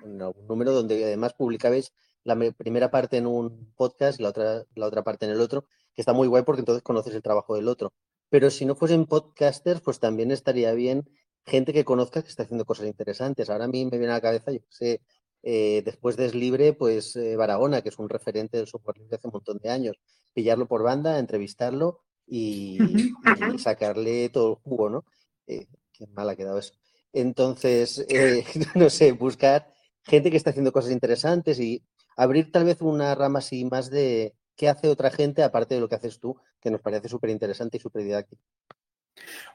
[0.02, 1.94] con algún número donde además publicabais
[2.24, 5.64] la primera parte en un podcast y la otra, la otra parte en el otro,
[5.94, 7.94] que está muy guay porque entonces conoces el trabajo del otro.
[8.28, 11.08] Pero si no fuesen podcasters, pues también estaría bien
[11.46, 13.50] gente que conozcas que está haciendo cosas interesantes.
[13.50, 15.00] Ahora a mí me viene a la cabeza, yo sé,
[15.42, 19.28] eh, después de Libre, pues eh, Barahona, que es un referente del software libre hace
[19.28, 19.96] un montón de años.
[20.34, 22.78] Pillarlo por banda, entrevistarlo y,
[23.54, 25.04] y sacarle todo el jugo, ¿no?
[25.46, 26.74] Eh, qué mal ha quedado eso.
[27.12, 29.72] Entonces, eh, no sé, buscar
[30.02, 31.82] gente que está haciendo cosas interesantes y
[32.16, 35.88] abrir tal vez una rama así más de qué hace otra gente aparte de lo
[35.88, 38.42] que haces tú, que nos parece súper interesante y súper didáctico.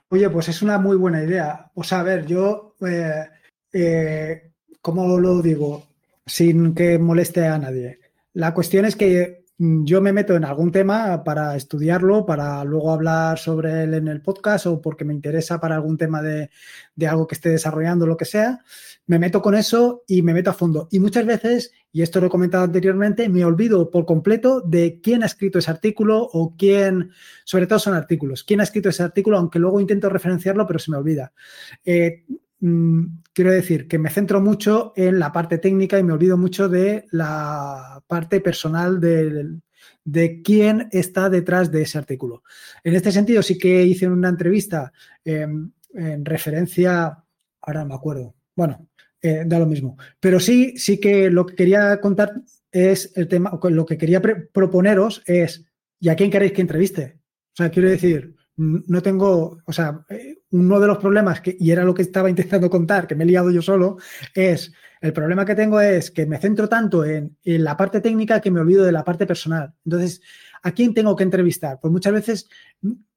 [0.09, 1.71] Oye, pues es una muy buena idea.
[1.75, 3.25] O sea, a ver, yo, eh,
[3.73, 4.51] eh,
[4.81, 5.87] ¿cómo lo digo?
[6.25, 7.99] Sin que moleste a nadie.
[8.33, 13.37] La cuestión es que yo me meto en algún tema para estudiarlo, para luego hablar
[13.37, 16.49] sobre él en el podcast o porque me interesa para algún tema de,
[16.95, 18.63] de algo que esté desarrollando, lo que sea.
[19.05, 20.87] Me meto con eso y me meto a fondo.
[20.91, 25.23] Y muchas veces, y esto lo he comentado anteriormente, me olvido por completo de quién
[25.23, 27.11] ha escrito ese artículo o quién,
[27.43, 30.89] sobre todo son artículos, quién ha escrito ese artículo, aunque luego intento referenciarlo, pero se
[30.91, 31.31] me olvida.
[31.85, 32.23] Eh,
[33.33, 37.05] quiero decir que me centro mucho en la parte técnica y me olvido mucho de
[37.11, 39.59] la parte personal de,
[40.05, 42.43] de quién está detrás de ese artículo.
[42.83, 44.93] En este sentido, sí que hice una entrevista
[45.25, 45.45] eh,
[45.93, 47.23] en referencia,
[47.61, 48.87] ahora me acuerdo, bueno,
[49.21, 52.33] eh, da lo mismo, pero sí, sí que lo que quería contar
[52.71, 55.65] es el tema, lo que quería proponeros es,
[55.99, 57.19] ¿y a quién queréis que entreviste?
[57.53, 60.05] O sea, quiero decir, no tengo, o sea,
[60.53, 63.27] uno de los problemas, que, y era lo que estaba intentando contar, que me he
[63.27, 63.97] liado yo solo,
[64.33, 68.39] es, el problema que tengo es que me centro tanto en, en, la parte técnica
[68.39, 69.73] que me olvido de la parte personal.
[69.83, 70.21] Entonces,
[70.61, 71.79] ¿a quién tengo que entrevistar?
[71.81, 72.49] Pues muchas veces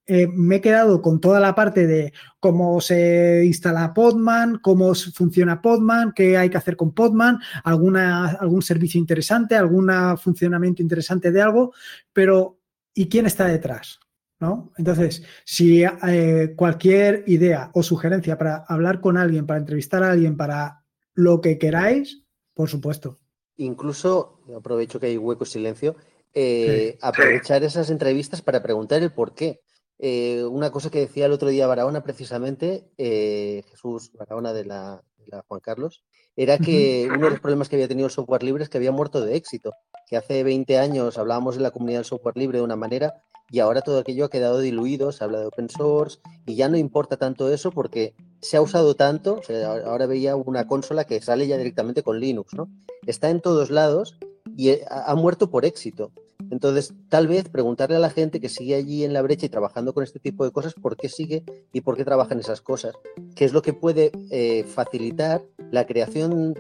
[0.08, 5.60] eh, me he quedado con toda la parte de cómo se instala Podman, cómo funciona
[5.60, 11.42] Podman, qué hay que hacer con Podman, alguna, algún servicio interesante, algún funcionamiento interesante de
[11.42, 11.74] algo,
[12.12, 12.60] pero
[12.94, 13.98] ¿y quién está detrás?
[14.38, 14.72] ¿No?
[14.76, 20.36] Entonces, si eh, cualquier idea o sugerencia para hablar con alguien, para entrevistar a alguien,
[20.36, 20.84] para
[21.14, 22.22] lo que queráis,
[22.54, 23.18] por supuesto.
[23.56, 25.96] Incluso, aprovecho que hay hueco y silencio,
[26.34, 29.60] eh, sí, aprovechar esas entrevistas para preguntar el por qué.
[29.98, 35.24] Eh, una cosa que decía el otro día Barahona, precisamente, Jesús Barahona de la, de
[35.28, 36.04] la Juan Carlos,
[36.36, 38.92] era que uno de los problemas que había tenido el software libre es que había
[38.92, 39.72] muerto de éxito,
[40.06, 43.60] que hace 20 años hablábamos en la comunidad del software libre de una manera y
[43.60, 47.16] ahora todo aquello ha quedado diluido, se habla de open source y ya no importa
[47.16, 49.40] tanto eso porque se ha usado tanto,
[49.86, 52.68] ahora veía una consola que sale ya directamente con Linux, ¿no?
[53.06, 54.18] Está en todos lados
[54.56, 56.12] y eh, ha muerto por éxito.
[56.50, 59.92] Entonces, tal vez preguntarle a la gente que sigue allí en la brecha y trabajando
[59.92, 62.94] con este tipo de cosas, por qué sigue y por qué trabajan esas cosas,
[63.34, 66.54] qué es lo que puede eh, facilitar la creación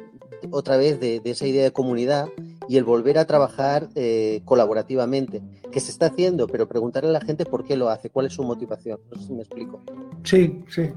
[0.50, 2.28] otra vez de, esa idea de comunidad
[2.68, 7.20] y el volver a trabajar eh, colaborativamente, que se está haciendo, pero preguntarle a la
[7.20, 8.98] gente por qué lo hace, cuál es su motivación.
[9.10, 9.80] No sé si me explico.
[10.24, 10.90] Sí, sí.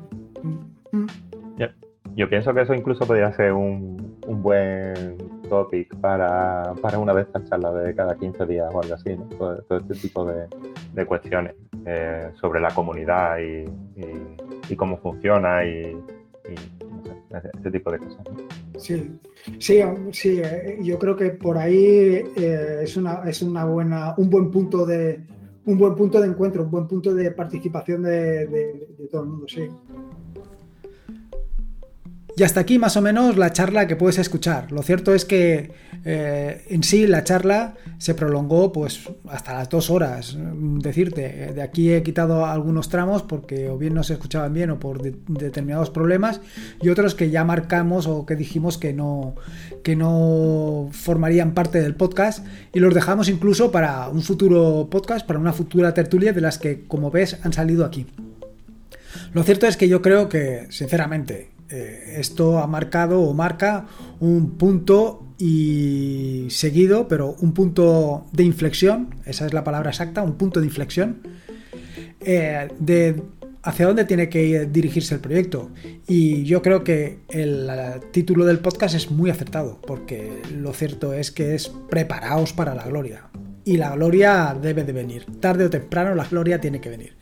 [2.16, 5.18] Yo pienso que eso incluso podría ser un, buen
[5.50, 9.95] topic para, una de estas charlas de cada 15 días o algo así, todo, este
[9.95, 15.97] tipo de, cuestiones eh, sobre la comunidad y, cómo funciona y,
[17.54, 18.24] este tipo de cosas.
[18.78, 19.20] Sí,
[19.60, 19.82] sí,
[20.12, 24.50] sí, eh, yo creo que por ahí eh, es, una, es una buena, un buen
[24.50, 25.20] punto de
[25.66, 29.47] un buen punto de encuentro, un buen punto de participación de, de todo el mundo,
[29.47, 29.70] sí.
[32.40, 34.72] Y hasta aquí más o menos la charla que puedes escuchar.
[34.72, 35.74] Lo cierto es que
[36.06, 40.38] eh, en sí la charla se prolongó pues hasta las dos horas.
[40.38, 44.80] Decirte, de aquí he quitado algunos tramos porque o bien no se escuchaban bien o
[44.80, 46.40] por determinados problemas
[46.82, 49.36] y otros que ya marcamos o que dijimos que no,
[49.84, 55.40] que no formarían parte del podcast y los dejamos incluso para un futuro podcast, para
[55.40, 58.06] una futura tertulia de las que como ves han salido aquí.
[59.34, 63.86] Lo cierto es que yo creo que, sinceramente, eh, esto ha marcado o marca
[64.20, 70.36] un punto y seguido, pero un punto de inflexión, esa es la palabra exacta, un
[70.36, 71.22] punto de inflexión
[72.22, 73.22] eh, de
[73.61, 75.70] hacia dónde tiene que dirigirse el proyecto.
[76.07, 77.70] Y yo creo que el,
[78.11, 82.86] título del podcast es muy acertado, porque lo cierto es que es preparaos para la
[82.86, 83.30] gloria.
[83.65, 85.26] Y la gloria debe de venir.
[85.39, 87.15] Tarde o temprano la gloria tiene que venir.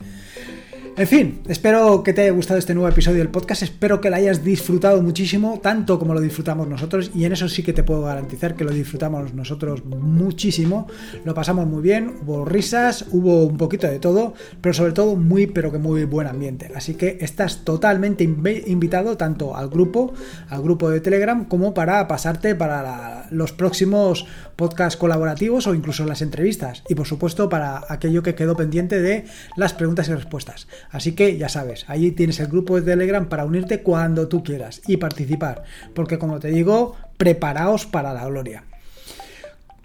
[0.98, 4.16] En fin, espero que te haya gustado este nuevo episodio del podcast, espero que lo
[4.16, 8.02] hayas disfrutado muchísimo, tanto como lo disfrutamos nosotros, y en eso sí que te puedo
[8.02, 10.88] garantizar que lo disfrutamos nosotros muchísimo,
[11.24, 15.46] lo pasamos muy bien, hubo risas, hubo un poquito de todo, pero sobre todo muy,
[15.46, 16.72] pero que muy buen ambiente.
[16.74, 20.14] Así que estás totalmente invitado tanto al grupo,
[20.48, 24.26] al grupo de Telegram, como para pasarte para los próximos
[24.56, 29.26] podcasts colaborativos o incluso las entrevistas, y por supuesto para aquello que quedó pendiente de
[29.54, 30.66] las preguntas y respuestas.
[30.90, 34.80] Así que ya sabes, allí tienes el grupo de Telegram para unirte cuando tú quieras
[34.86, 35.62] y participar,
[35.94, 38.64] porque como te digo, preparaos para la gloria.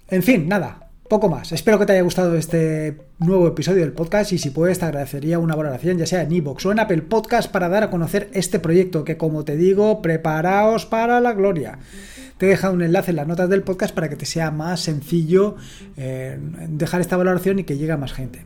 [0.08, 1.52] En fin, nada, poco más.
[1.52, 5.40] Espero que te haya gustado este nuevo episodio del podcast y si puedes te agradecería
[5.40, 8.60] una valoración ya sea en iVoox o en Apple Podcast para dar a conocer este
[8.60, 11.80] proyecto que como te digo, preparaos para la gloria.
[12.38, 14.80] Te he dejado un enlace en las notas del podcast para que te sea más
[14.80, 15.56] sencillo
[15.98, 16.38] eh,
[16.70, 18.46] dejar esta valoración y que llegue a más gente.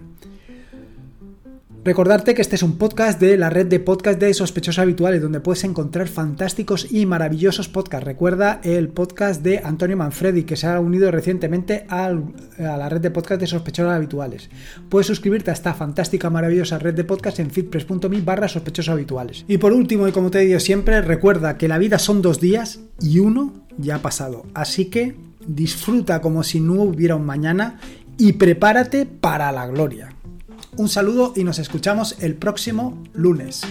[1.88, 5.40] Recordarte que este es un podcast de la red de podcast de sospechosos habituales, donde
[5.40, 8.06] puedes encontrar fantásticos y maravillosos podcasts.
[8.06, 12.12] Recuerda el podcast de Antonio Manfredi, que se ha unido recientemente a
[12.58, 14.50] la red de podcast de sospechosos habituales.
[14.90, 19.46] Puedes suscribirte a esta fantástica, maravillosa red de podcast en fitpress.me barra sospechosos habituales.
[19.48, 22.82] Y por último, y como te digo siempre, recuerda que la vida son dos días
[23.00, 24.46] y uno ya ha pasado.
[24.54, 25.16] Así que
[25.48, 27.80] disfruta como si no hubiera un mañana
[28.18, 30.16] y prepárate para la gloria.
[30.78, 33.64] Un saludo y nos escuchamos el próximo lunes.